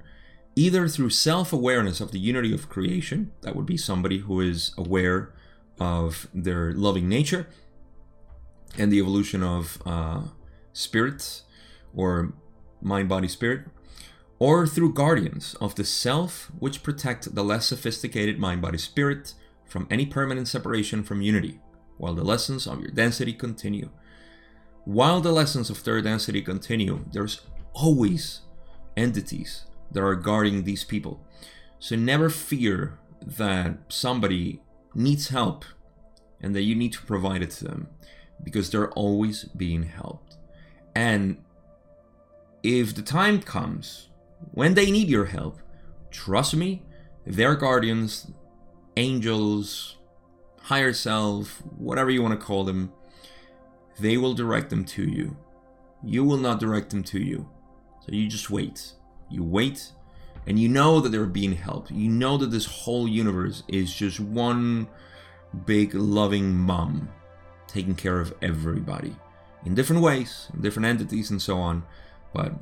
[0.56, 4.74] Either through self awareness of the unity of creation, that would be somebody who is
[4.78, 5.34] aware
[5.80, 7.48] of their loving nature
[8.78, 10.22] and the evolution of uh,
[10.74, 11.44] spirit
[11.96, 12.34] or
[12.82, 13.66] mind, body, spirit,
[14.40, 19.34] or through guardians of the self which protect the less sophisticated mind, body, spirit
[19.66, 21.60] from any permanent separation from unity,
[21.98, 23.90] while the lessons of your density continue.
[24.84, 27.42] While the lessons of third density continue, there's
[27.74, 28.42] always
[28.96, 31.26] entities that are guarding these people.
[31.80, 34.62] So never fear that somebody
[34.96, 35.66] needs help
[36.42, 37.88] and that you need to provide it to them
[38.44, 40.38] because they're always being helped.
[40.96, 41.44] And
[42.64, 44.10] if the time comes
[44.52, 45.60] when they need your help,
[46.12, 46.84] trust me,
[47.26, 48.32] their guardians,
[48.98, 49.98] angels,
[50.62, 52.92] higher self, whatever you want to call them,
[54.00, 55.38] they will direct them to you.
[56.04, 57.50] You will not direct them to you.
[58.06, 58.94] So you just wait.
[59.30, 59.92] You wait,
[60.48, 61.92] and you know that they're being helped.
[61.92, 64.88] You know that this whole universe is just one
[65.66, 67.10] big loving mom
[67.68, 69.16] taking care of everybody
[69.66, 71.84] in different ways, in different entities, and so on.
[72.34, 72.54] But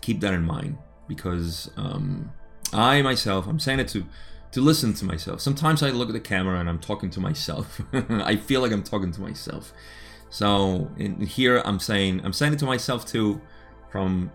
[0.00, 2.32] keep that in mind because um,
[2.72, 4.06] I myself, I'm saying it to
[4.52, 5.42] to listen to myself.
[5.42, 7.82] Sometimes I look at the camera and I'm talking to myself.
[7.92, 9.74] I feel like I'm talking to myself.
[10.30, 13.40] So in here I'm saying I'm saying it to myself too.
[13.90, 14.30] From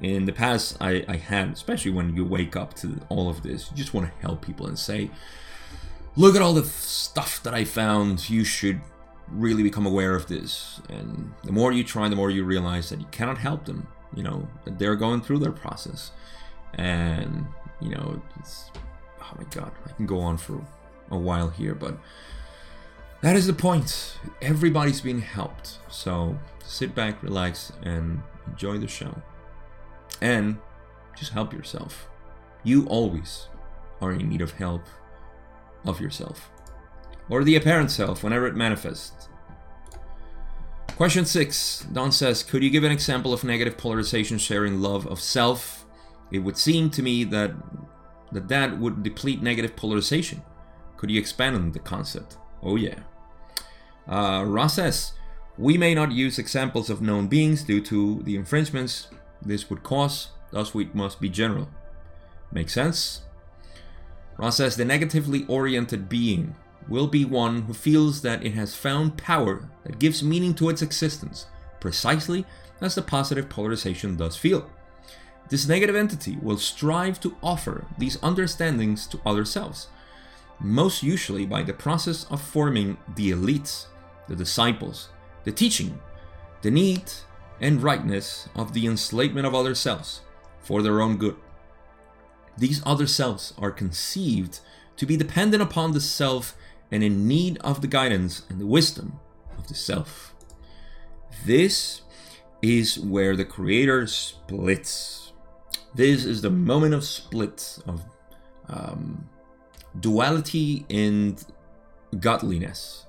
[0.00, 3.70] in the past, I, I had, especially when you wake up to all of this,
[3.70, 5.10] you just want to help people and say,
[6.16, 8.30] "Look at all the stuff that I found.
[8.30, 8.80] You should
[9.28, 13.00] really become aware of this." And the more you try, the more you realize that
[13.00, 13.86] you cannot help them.
[14.14, 16.12] You know they're going through their process,
[16.74, 17.46] and
[17.80, 18.70] you know it's
[19.20, 20.60] oh my god, I can go on for
[21.10, 21.98] a while here, but
[23.20, 24.18] that is the point.
[24.40, 25.78] Everybody's being helped.
[25.88, 29.14] So sit back, relax, and enjoy the show.
[30.20, 30.58] And
[31.16, 32.08] just help yourself.
[32.62, 33.48] You always
[34.00, 34.82] are in need of help
[35.84, 36.50] of yourself.
[37.28, 39.28] Or the apparent self whenever it manifests.
[40.96, 45.20] Question six Don says, Could you give an example of negative polarization sharing love of
[45.20, 45.86] self?
[46.30, 47.52] It would seem to me that
[48.32, 50.42] that that would deplete negative polarization.
[50.96, 52.36] Could you expand on the concept?
[52.62, 52.98] Oh, yeah.
[54.06, 55.14] Uh, Ra says,
[55.56, 59.08] We may not use examples of known beings due to the infringements
[59.42, 61.68] this would cause, thus, we must be general.
[62.52, 63.22] Makes sense?
[64.36, 66.56] Ra says, The negatively oriented being
[66.88, 70.82] will be one who feels that it has found power that gives meaning to its
[70.82, 71.46] existence,
[71.78, 72.44] precisely
[72.80, 74.68] as the positive polarization does feel.
[75.48, 79.88] This negative entity will strive to offer these understandings to other selves,
[80.60, 83.86] most usually by the process of forming the elites,
[84.28, 85.08] the disciples,
[85.44, 85.98] the teaching,
[86.62, 87.02] the need
[87.60, 90.22] and rightness of the enslavement of other selves
[90.60, 91.36] for their own good.
[92.56, 94.60] These other selves are conceived
[94.96, 96.56] to be dependent upon the self
[96.90, 99.20] and in need of the guidance and the wisdom
[99.56, 100.34] of the self.
[101.44, 102.02] This
[102.60, 105.30] is where the Creator splits
[105.94, 108.02] this is the moment of split, of
[108.68, 109.28] um,
[109.98, 111.44] duality and
[112.18, 113.06] godliness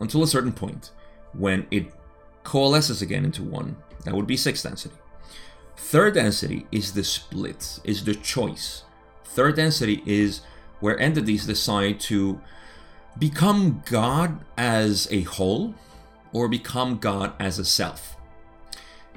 [0.00, 0.92] until a certain point
[1.32, 1.92] when it
[2.44, 3.76] coalesces again into one.
[4.04, 4.94] That would be sixth density.
[5.76, 8.84] Third density is the split, is the choice.
[9.24, 10.40] Third density is
[10.80, 12.40] where entities decide to
[13.18, 15.74] become God as a whole
[16.32, 18.16] or become God as a self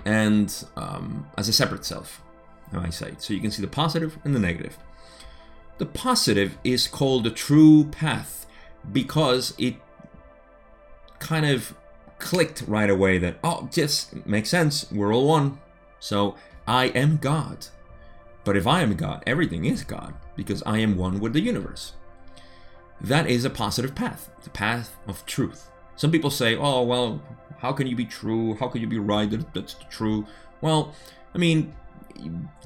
[0.05, 2.21] and um, as a separate self
[2.73, 3.21] eyesight.
[3.21, 4.77] So you can see the positive and the negative.
[5.77, 8.45] The positive is called the true path
[8.91, 9.75] because it
[11.19, 11.75] kind of
[12.19, 14.91] clicked right away that, oh, just makes sense.
[14.91, 15.59] We're all one.
[15.99, 16.35] So
[16.67, 17.67] I am God.
[18.43, 21.93] But if I am God, everything is God because I am one with the universe.
[23.01, 25.69] That is a positive path, the path of truth.
[25.95, 27.21] Some people say, oh, well,
[27.57, 28.55] how can you be true?
[28.55, 30.25] How can you be right that that's true?
[30.61, 30.93] Well,
[31.33, 31.73] I mean,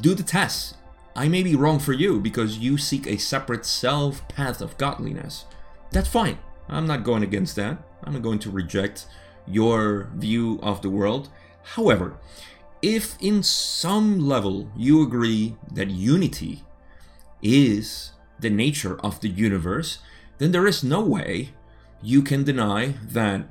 [0.02, 0.76] do the test.
[1.16, 5.46] I may be wrong for you because you seek a separate self path of godliness.
[5.92, 6.38] That's fine.
[6.68, 7.78] I'm not going against that.
[8.04, 9.08] I'm not going to reject
[9.50, 11.30] your view of the world.
[11.76, 12.18] However,
[12.82, 16.64] if in some level you agree that unity
[17.42, 20.00] is the nature of the universe,
[20.38, 21.50] then there is no way
[22.02, 23.48] you can deny that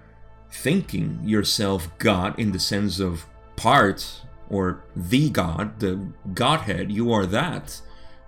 [0.50, 3.26] thinking yourself God in the sense of
[3.56, 6.00] part or the God, the
[6.32, 7.80] Godhead, you are that.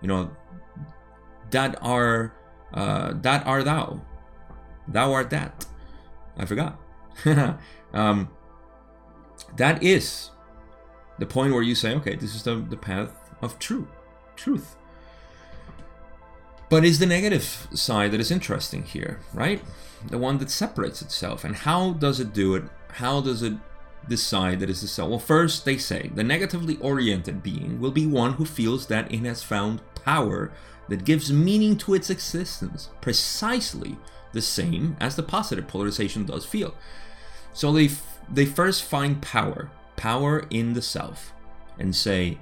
[0.02, 0.30] You know,
[1.50, 2.34] that are
[2.72, 4.00] uh, that are thou.
[4.86, 5.66] Thou art that.
[6.36, 6.78] I forgot.
[7.92, 8.28] um,
[9.56, 10.30] that is
[11.18, 13.12] the point where you say, okay, this is the, the path
[13.42, 13.86] of true
[14.36, 14.76] truth.
[16.68, 19.62] But is the negative side that is interesting here, right?
[20.06, 21.44] The one that separates itself.
[21.44, 22.64] And how does it do it?
[22.92, 23.54] How does it
[24.08, 25.10] decide that it's the self?
[25.10, 29.18] Well, first they say the negatively oriented being will be one who feels that it
[29.20, 30.52] has found power
[30.88, 33.96] that gives meaning to its existence, precisely
[34.32, 36.74] the same as the positive polarization does feel.
[37.53, 41.32] So they f- they first find power, power in the self,
[41.78, 42.38] and say,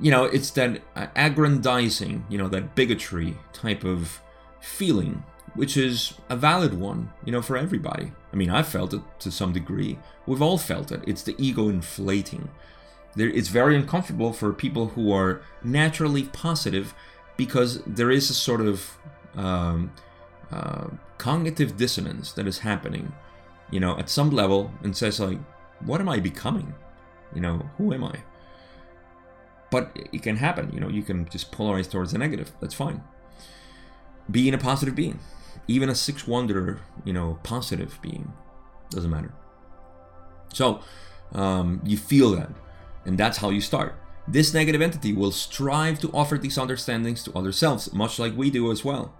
[0.00, 0.82] you know, it's that
[1.14, 4.20] aggrandizing, you know, that bigotry type of
[4.60, 5.22] feeling,
[5.54, 8.12] which is a valid one, you know, for everybody.
[8.32, 9.98] I mean, I've felt it to some degree.
[10.26, 11.02] We've all felt it.
[11.06, 12.50] It's the ego inflating.
[13.14, 16.94] There, it's very uncomfortable for people who are naturally positive
[17.38, 18.98] because there is a sort of
[19.34, 19.92] um,
[20.50, 23.12] uh, cognitive dissonance that is happening,
[23.70, 25.38] you know, at some level and says, like,
[25.84, 26.74] what am I becoming?
[27.34, 28.14] You know, who am I?
[29.70, 30.70] But it can happen.
[30.72, 32.52] You know, you can just polarize towards the negative.
[32.60, 33.02] That's fine.
[34.30, 35.18] Being a positive being,
[35.68, 38.32] even a six wonder, you know, positive being,
[38.90, 39.32] doesn't matter.
[40.52, 40.80] So
[41.32, 42.50] um, you feel that,
[43.04, 43.96] and that's how you start.
[44.28, 48.50] This negative entity will strive to offer these understandings to other selves, much like we
[48.50, 49.14] do as well.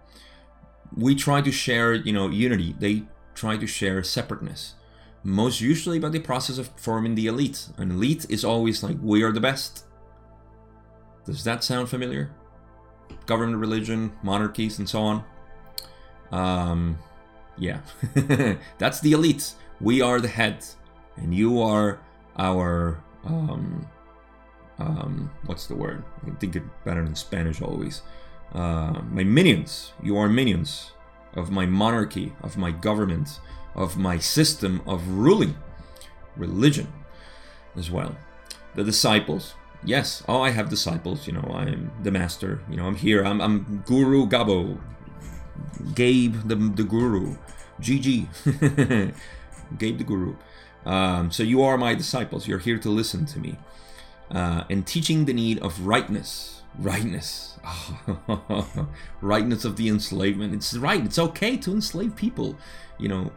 [0.97, 2.75] We try to share, you know, unity.
[2.79, 3.05] They
[3.37, 4.75] try to share separateness.
[5.23, 7.69] Most usually by the process of forming the elite.
[7.77, 9.85] An elite is always like, we are the best.
[11.25, 12.31] Does that sound familiar?
[13.27, 15.25] Government, religion, monarchies, and so on.
[16.33, 16.99] Um,
[17.59, 17.81] yeah,
[18.79, 19.53] that's the elite.
[19.81, 20.65] We are the head,
[21.17, 22.01] and you are
[22.39, 23.87] our um,
[24.79, 26.05] um, what's the word?
[26.27, 28.03] I think it better in Spanish always.
[28.53, 29.93] Uh, my minions.
[30.03, 30.93] You are minions
[31.37, 33.39] of my monarchy, of my government,
[33.75, 35.57] of my system of ruling,
[36.37, 36.93] religion,
[37.77, 38.17] as well.
[38.75, 39.55] The disciples
[39.87, 41.27] yes, oh, I have disciples.
[41.27, 42.61] You know, I'm the master.
[42.69, 43.25] You know, I'm here.
[43.25, 44.79] I'm, I'm Guru Gabo,
[45.95, 47.37] Gabe the, the Guru,
[47.81, 49.15] GG,
[49.79, 50.37] Gabe the Guru.
[50.85, 52.47] Um, so you are my disciples.
[52.47, 53.57] You're here to listen to me.
[54.31, 56.63] Uh, and teaching the need of rightness.
[56.79, 57.59] Rightness.
[59.21, 60.55] Rightness of the enslavement.
[60.55, 61.05] It's right.
[61.05, 62.57] It's okay to enslave people.
[62.99, 63.33] You know,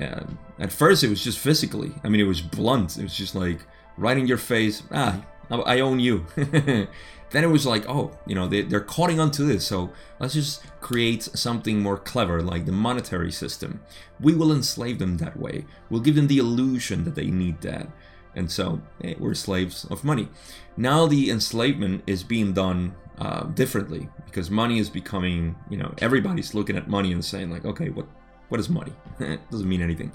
[0.00, 0.24] uh,
[0.58, 1.92] at first it was just physically.
[2.02, 2.98] I mean, it was blunt.
[2.98, 3.60] It was just like
[3.96, 4.82] right in your face.
[4.90, 6.26] Ah, I own you.
[6.36, 10.62] then it was like, oh, you know, they, they're caught onto this, so let's just
[10.80, 13.80] create something more clever, like the monetary system.
[14.20, 15.66] We will enslave them that way.
[15.90, 17.88] We'll give them the illusion that they need that.
[18.36, 20.28] And so hey, we're slaves of money.
[20.76, 26.54] Now the enslavement is being done uh, differently because money is becoming, you know, everybody's
[26.54, 28.06] looking at money and saying, like, okay, what,
[28.48, 28.92] what is money?
[29.20, 30.12] it doesn't mean anything.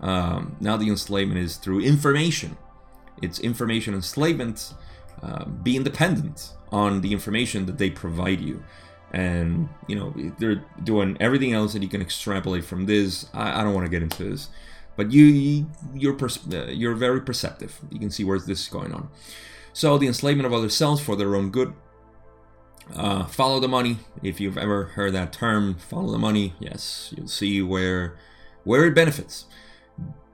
[0.00, 2.56] Um, now the enslavement is through information
[3.22, 4.74] it's information enslavement,
[5.22, 8.62] uh, being dependent on the information that they provide you.
[9.12, 13.26] And, you know, they're doing everything else that you can extrapolate from this.
[13.32, 14.48] I, I don't want to get into this.
[14.98, 17.78] But you, you you're pers- uh, you're very perceptive.
[17.88, 19.08] You can see where this is going on.
[19.72, 21.72] So the enslavement of other selves for their own good.
[22.96, 23.98] Uh, follow the money.
[24.24, 26.54] If you've ever heard that term, follow the money.
[26.58, 28.16] Yes, you'll see where
[28.64, 29.46] where it benefits.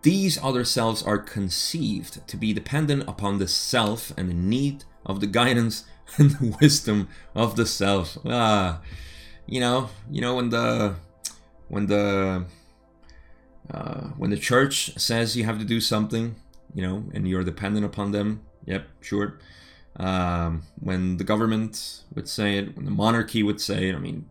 [0.00, 5.20] These other selves are conceived to be dependent upon the self and the need of
[5.20, 5.84] the guidance
[6.16, 8.16] and the wisdom of the self.
[8.24, 8.80] Ah,
[9.44, 10.94] you know, you know when the
[11.68, 12.46] when the
[13.70, 16.36] uh, when the church says you have to do something,
[16.74, 18.44] you know, and you're dependent upon them.
[18.66, 19.38] Yep, sure.
[19.96, 23.94] Um, when the government would say it, when the monarchy would say it.
[23.94, 24.28] I mean,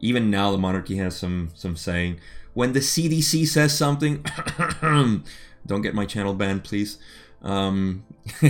[0.00, 2.20] even now the monarchy has some some saying
[2.54, 4.24] when the CDC says something,
[5.66, 6.98] don't get my channel banned, please.
[7.42, 8.04] Um,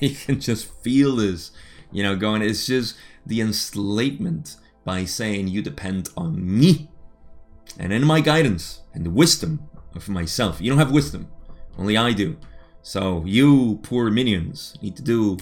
[0.00, 1.50] you can just feel this,
[1.92, 2.42] you know, going.
[2.42, 6.90] It's just the enslavement by saying you depend on me
[7.78, 10.60] and in my guidance and the wisdom of myself.
[10.60, 11.28] You don't have wisdom,
[11.78, 12.36] only I do.
[12.82, 15.38] So you poor minions need to do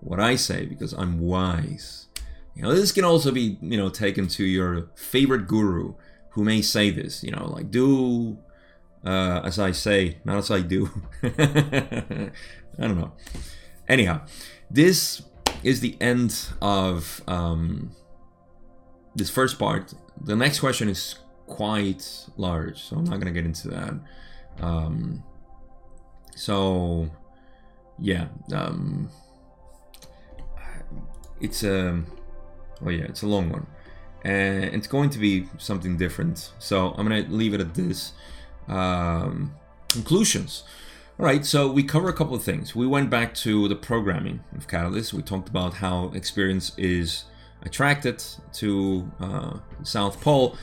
[0.00, 2.06] what I say because I'm wise.
[2.54, 5.94] You know, this can also be, you know, taken to your favorite guru
[6.30, 8.38] who may say this, you know, like do
[9.06, 10.90] uh, as I say, not as I do.
[11.22, 12.30] I
[12.78, 13.12] don't know.
[13.88, 14.22] Anyhow,
[14.70, 15.22] this
[15.62, 17.92] is the end of um,
[19.14, 19.94] this first part.
[20.20, 21.16] The next question is
[21.46, 23.94] quite large, so I'm not gonna get into that.
[24.60, 25.22] Um,
[26.34, 27.08] so,
[27.98, 29.08] yeah, um,
[31.40, 32.02] it's a
[32.84, 33.66] oh yeah, it's a long one.
[34.24, 36.52] and it's going to be something different.
[36.58, 38.12] So I'm gonna leave it at this.
[38.68, 39.54] Um,
[39.88, 40.64] conclusions.
[41.18, 42.76] All right, so we cover a couple of things.
[42.76, 45.14] We went back to the programming of Catalyst.
[45.14, 47.24] We talked about how experience is
[47.62, 48.22] attracted
[48.54, 50.56] to uh, South Pole.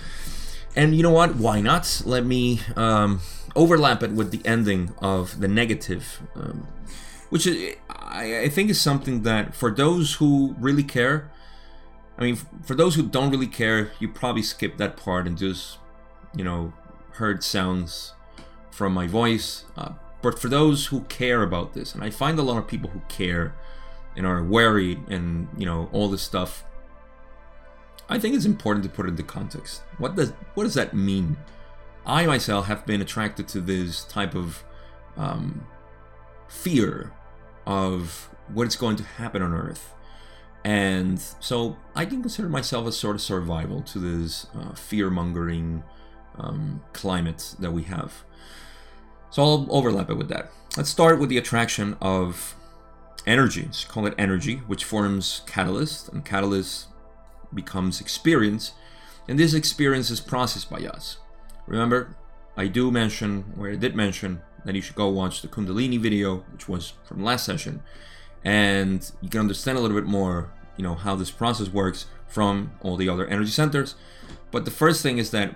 [0.76, 1.36] And you know what?
[1.36, 2.02] Why not?
[2.06, 3.22] Let me um,
[3.56, 6.68] overlap it with the ending of the negative, um,
[7.30, 11.32] which is, I, I think is something that for those who really care,
[12.18, 15.78] I mean, for those who don't really care, you probably skip that part and just,
[16.36, 16.74] you know,
[17.14, 18.14] heard sounds
[18.72, 19.66] from my voice.
[19.78, 22.90] Uh, but for those who care about this, and I find a lot of people
[22.90, 23.56] who care
[24.16, 26.64] and are worried and you know all this stuff,
[28.10, 29.84] I think it's important to put it into context.
[29.98, 31.38] What does what does that mean?
[32.06, 34.64] I myself have been attracted to this type of
[35.16, 35.66] um,
[36.50, 37.14] fear
[37.66, 39.94] of what's going to happen on Earth.
[40.66, 45.84] And so I can consider myself a sort of survival to this uh, fear mongering
[46.38, 48.24] um, climate that we have.
[49.30, 50.52] So I'll overlap it with that.
[50.78, 52.56] Let's start with the attraction of
[53.26, 53.64] energy.
[53.64, 56.88] Let's call it energy, which forms catalyst, and catalyst
[57.54, 58.74] becomes experience,
[59.28, 61.18] and this experience is processed by us.
[61.68, 62.16] Remember,
[62.58, 66.38] I do mention, or I did mention, that you should go watch the Kundalini video,
[66.52, 67.82] which was from last session,
[68.44, 72.72] and you can understand a little bit more, you know, how this process works from
[72.82, 73.96] all the other energy centers.
[74.52, 75.56] But the first thing is that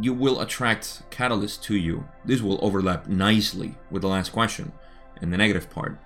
[0.00, 2.08] you will attract catalysts to you.
[2.24, 4.72] This will overlap nicely with the last question
[5.20, 5.98] and the negative part.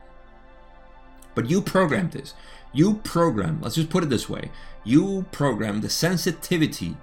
[1.39, 2.35] But you program this.
[2.73, 4.51] You program, let's just put it this way
[4.83, 6.97] you program the sensitivity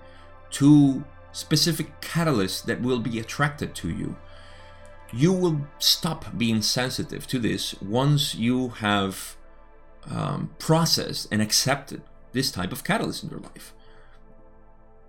[0.49, 4.17] to specific catalysts that will be attracted to you.
[5.13, 9.37] You will stop being sensitive to this once you have
[10.11, 12.01] um, processed and accepted
[12.33, 13.73] this type of catalyst in your life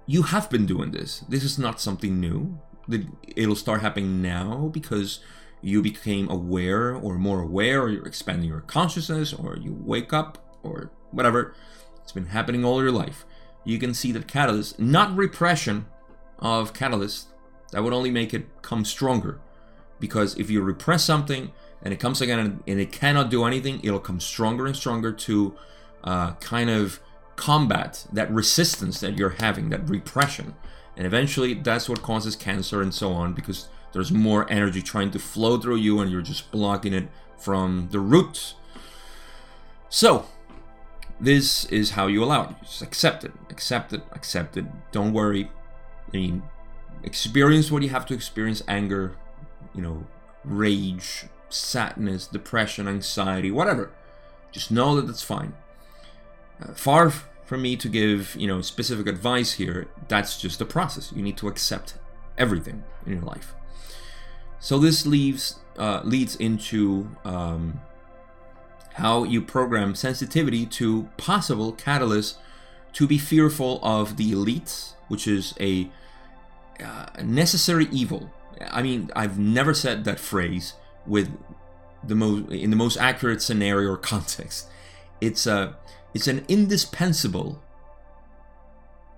[0.06, 1.24] you have been doing this.
[1.28, 2.60] This is not something new.
[3.36, 5.18] It'll start happening now because
[5.66, 10.38] you became aware or more aware, or you're expanding your consciousness, or you wake up,
[10.62, 11.56] or whatever.
[12.04, 13.24] It's been happening all your life.
[13.64, 15.86] You can see that catalyst, not repression
[16.38, 17.30] of catalyst,
[17.72, 19.40] that would only make it come stronger.
[19.98, 21.50] Because if you repress something
[21.82, 25.56] and it comes again and it cannot do anything, it'll come stronger and stronger to
[26.04, 27.00] uh, kind of
[27.34, 30.54] combat that resistance that you're having, that repression.
[30.96, 35.18] And eventually that's what causes cancer and so on because there's more energy trying to
[35.18, 37.08] flow through you and you're just blocking it
[37.38, 38.54] from the root.
[39.88, 40.26] So,
[41.20, 42.56] this is how you allow it.
[42.62, 44.66] just accept it, accept it, accept it.
[44.92, 45.50] Don't worry.
[46.12, 46.42] I mean,
[47.02, 49.16] experience what you have to experience anger,
[49.74, 50.06] you know,
[50.44, 53.90] rage, sadness, depression, anxiety, whatever.
[54.52, 55.54] Just know that it's fine.
[56.60, 59.88] Uh, far from me to give, you know, specific advice here.
[60.08, 61.12] That's just a process.
[61.14, 61.94] You need to accept
[62.36, 63.54] everything in your life.
[64.58, 67.80] So this leaves uh, leads into um,
[68.94, 72.36] how you program sensitivity to possible catalysts
[72.94, 75.90] to be fearful of the elite, which is a
[76.82, 78.32] uh, necessary evil.
[78.70, 80.72] I mean, I've never said that phrase
[81.06, 81.30] with
[82.02, 84.68] the most in the most accurate scenario or context.
[85.20, 85.76] It's a
[86.14, 87.62] it's an indispensable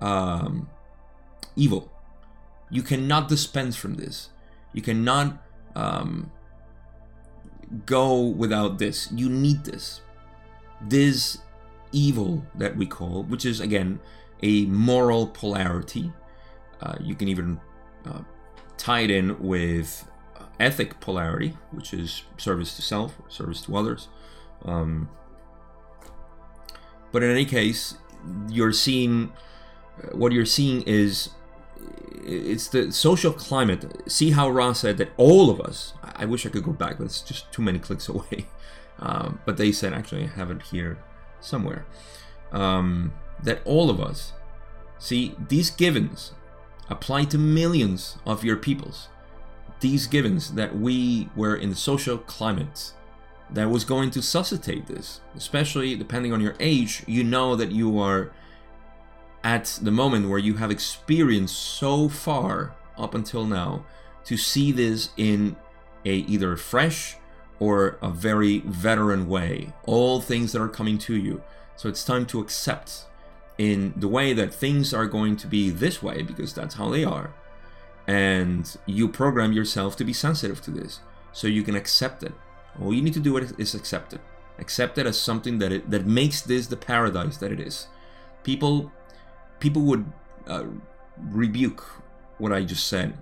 [0.01, 0.68] um,
[1.55, 1.93] evil.
[2.70, 4.30] You cannot dispense from this.
[4.72, 5.38] You cannot
[5.74, 6.30] um,
[7.86, 9.10] go without this.
[9.12, 10.00] You need this.
[10.80, 11.38] This
[11.92, 14.00] evil that we call, which is again
[14.42, 16.12] a moral polarity.
[16.80, 17.60] Uh, you can even
[18.06, 18.20] uh,
[18.76, 20.08] tie it in with
[20.60, 24.08] ethic polarity, which is service to self, or service to others.
[24.64, 25.08] Um,
[27.10, 27.96] but in any case,
[28.48, 29.32] you're seeing
[30.12, 31.30] what you're seeing is
[32.28, 34.10] it's the social climate.
[34.10, 35.94] See how Ra's said that all of us.
[36.02, 38.46] I wish I could go back, but it's just too many clicks away.
[38.98, 40.98] Um, but they said actually, I have it here
[41.40, 41.86] somewhere.
[42.52, 43.12] Um,
[43.42, 44.32] that all of us
[44.98, 46.32] see these givens
[46.88, 49.08] apply to millions of your peoples.
[49.80, 52.92] These givens that we were in the social climate
[53.50, 55.20] that was going to suscitate this.
[55.36, 58.32] Especially depending on your age, you know that you are
[59.45, 63.84] at the moment where you have experienced so far up until now
[64.24, 65.57] to see this in
[66.05, 67.16] a either fresh
[67.59, 69.72] or a very veteran way.
[69.84, 71.43] All things that are coming to you.
[71.76, 73.05] So it's time to accept
[73.57, 77.05] in the way that things are going to be this way because that's how they
[77.05, 77.32] are.
[78.07, 81.01] And you program yourself to be sensitive to this
[81.32, 82.32] so you can accept it
[82.80, 84.20] all you need to do is accept it.
[84.59, 87.89] Accept it as something that it, that makes this the paradise that it is.
[88.43, 88.93] People
[89.61, 90.04] people would
[90.46, 90.64] uh,
[91.30, 91.84] rebuke
[92.38, 93.14] what I just said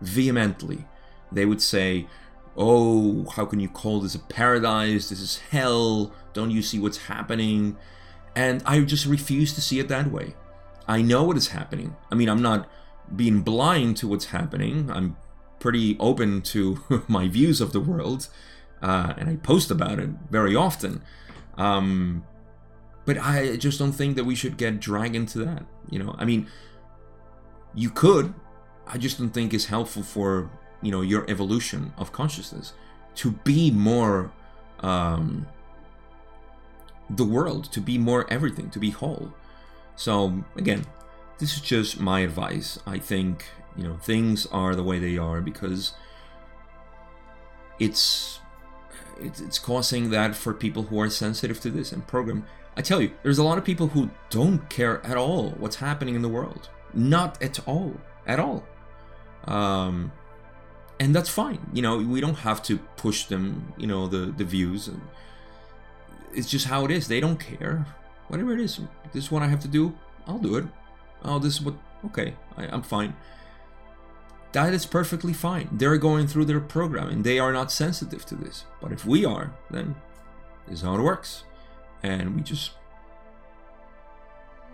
[0.00, 0.86] vehemently.
[1.30, 2.06] They would say,
[2.56, 5.08] Oh, how can you call this a paradise?
[5.08, 6.12] This is hell.
[6.32, 7.76] Don't you see what's happening?
[8.36, 10.34] And I just refuse to see it that way.
[10.86, 11.96] I know what is happening.
[12.10, 12.68] I mean, I'm not
[13.14, 14.90] being blind to what's happening.
[14.90, 15.16] I'm
[15.58, 18.28] pretty open to my views of the world,
[18.82, 21.02] uh, and I post about it very often.
[21.56, 22.24] Um,
[23.04, 25.64] but I just don't think that we should get dragged into that.
[25.90, 26.48] You know, I mean,
[27.74, 28.34] you could.
[28.86, 30.50] I just don't think it's helpful for
[30.82, 32.72] you know your evolution of consciousness
[33.16, 34.32] to be more
[34.80, 35.46] um,
[37.08, 39.32] the world, to be more everything, to be whole.
[39.96, 40.84] So again,
[41.38, 42.78] this is just my advice.
[42.86, 43.46] I think
[43.76, 45.92] you know things are the way they are because
[47.78, 48.40] it's
[49.20, 52.46] it's, it's causing that for people who are sensitive to this and program.
[52.76, 56.14] I tell you, there's a lot of people who don't care at all what's happening
[56.14, 56.68] in the world.
[56.92, 57.94] Not at all.
[58.26, 58.64] At all.
[59.44, 60.12] Um,
[60.98, 61.58] and that's fine.
[61.72, 64.90] You know, we don't have to push them, you know, the, the views.
[66.32, 67.08] It's just how it is.
[67.08, 67.86] They don't care.
[68.28, 68.80] Whatever it is,
[69.12, 69.96] this is what I have to do.
[70.26, 70.64] I'll do it.
[71.22, 71.74] Oh, this is what.
[72.06, 73.14] Okay, I, I'm fine.
[74.52, 75.68] That is perfectly fine.
[75.72, 77.22] They're going through their programming.
[77.22, 78.64] They are not sensitive to this.
[78.80, 79.96] But if we are, then
[80.66, 81.44] this is how it works.
[82.04, 82.72] And we just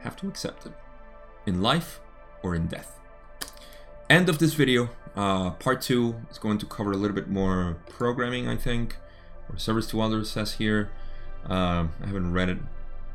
[0.00, 0.72] have to accept it.
[1.46, 2.00] In life
[2.42, 2.98] or in death.
[4.10, 4.90] End of this video.
[5.14, 8.96] Uh, part two is going to cover a little bit more programming, I think,
[9.48, 10.90] or service to others says here.
[11.48, 12.58] Uh, I haven't read it.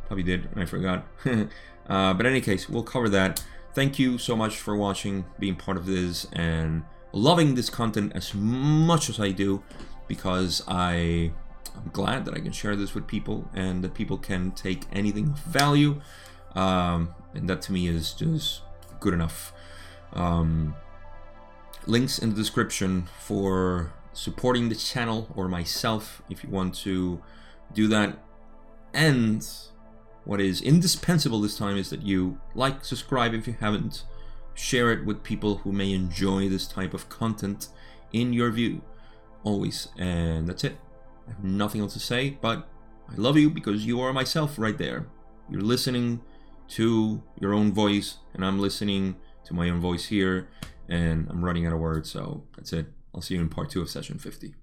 [0.07, 1.05] Probably did, and I forgot.
[1.25, 3.43] uh, but in any case, we'll cover that.
[3.73, 8.33] Thank you so much for watching, being part of this, and loving this content as
[8.33, 9.63] much as I do,
[10.07, 11.31] because I
[11.75, 15.29] I'm glad that I can share this with people and that people can take anything
[15.29, 16.01] of value.
[16.55, 18.61] Um, and that to me is just
[18.99, 19.53] good enough.
[20.13, 20.75] Um,
[21.85, 27.21] links in the description for supporting the channel or myself if you want to
[27.73, 28.17] do that.
[28.93, 29.45] And
[30.23, 34.03] what is indispensable this time is that you like, subscribe if you haven't,
[34.53, 37.67] share it with people who may enjoy this type of content
[38.13, 38.81] in your view,
[39.43, 39.89] always.
[39.97, 40.77] And that's it.
[41.27, 42.67] I have nothing else to say, but
[43.09, 45.07] I love you because you are myself right there.
[45.49, 46.21] You're listening
[46.69, 49.15] to your own voice, and I'm listening
[49.45, 50.49] to my own voice here,
[50.89, 52.87] and I'm running out of words, so that's it.
[53.13, 54.55] I'll see you in part two of session 50.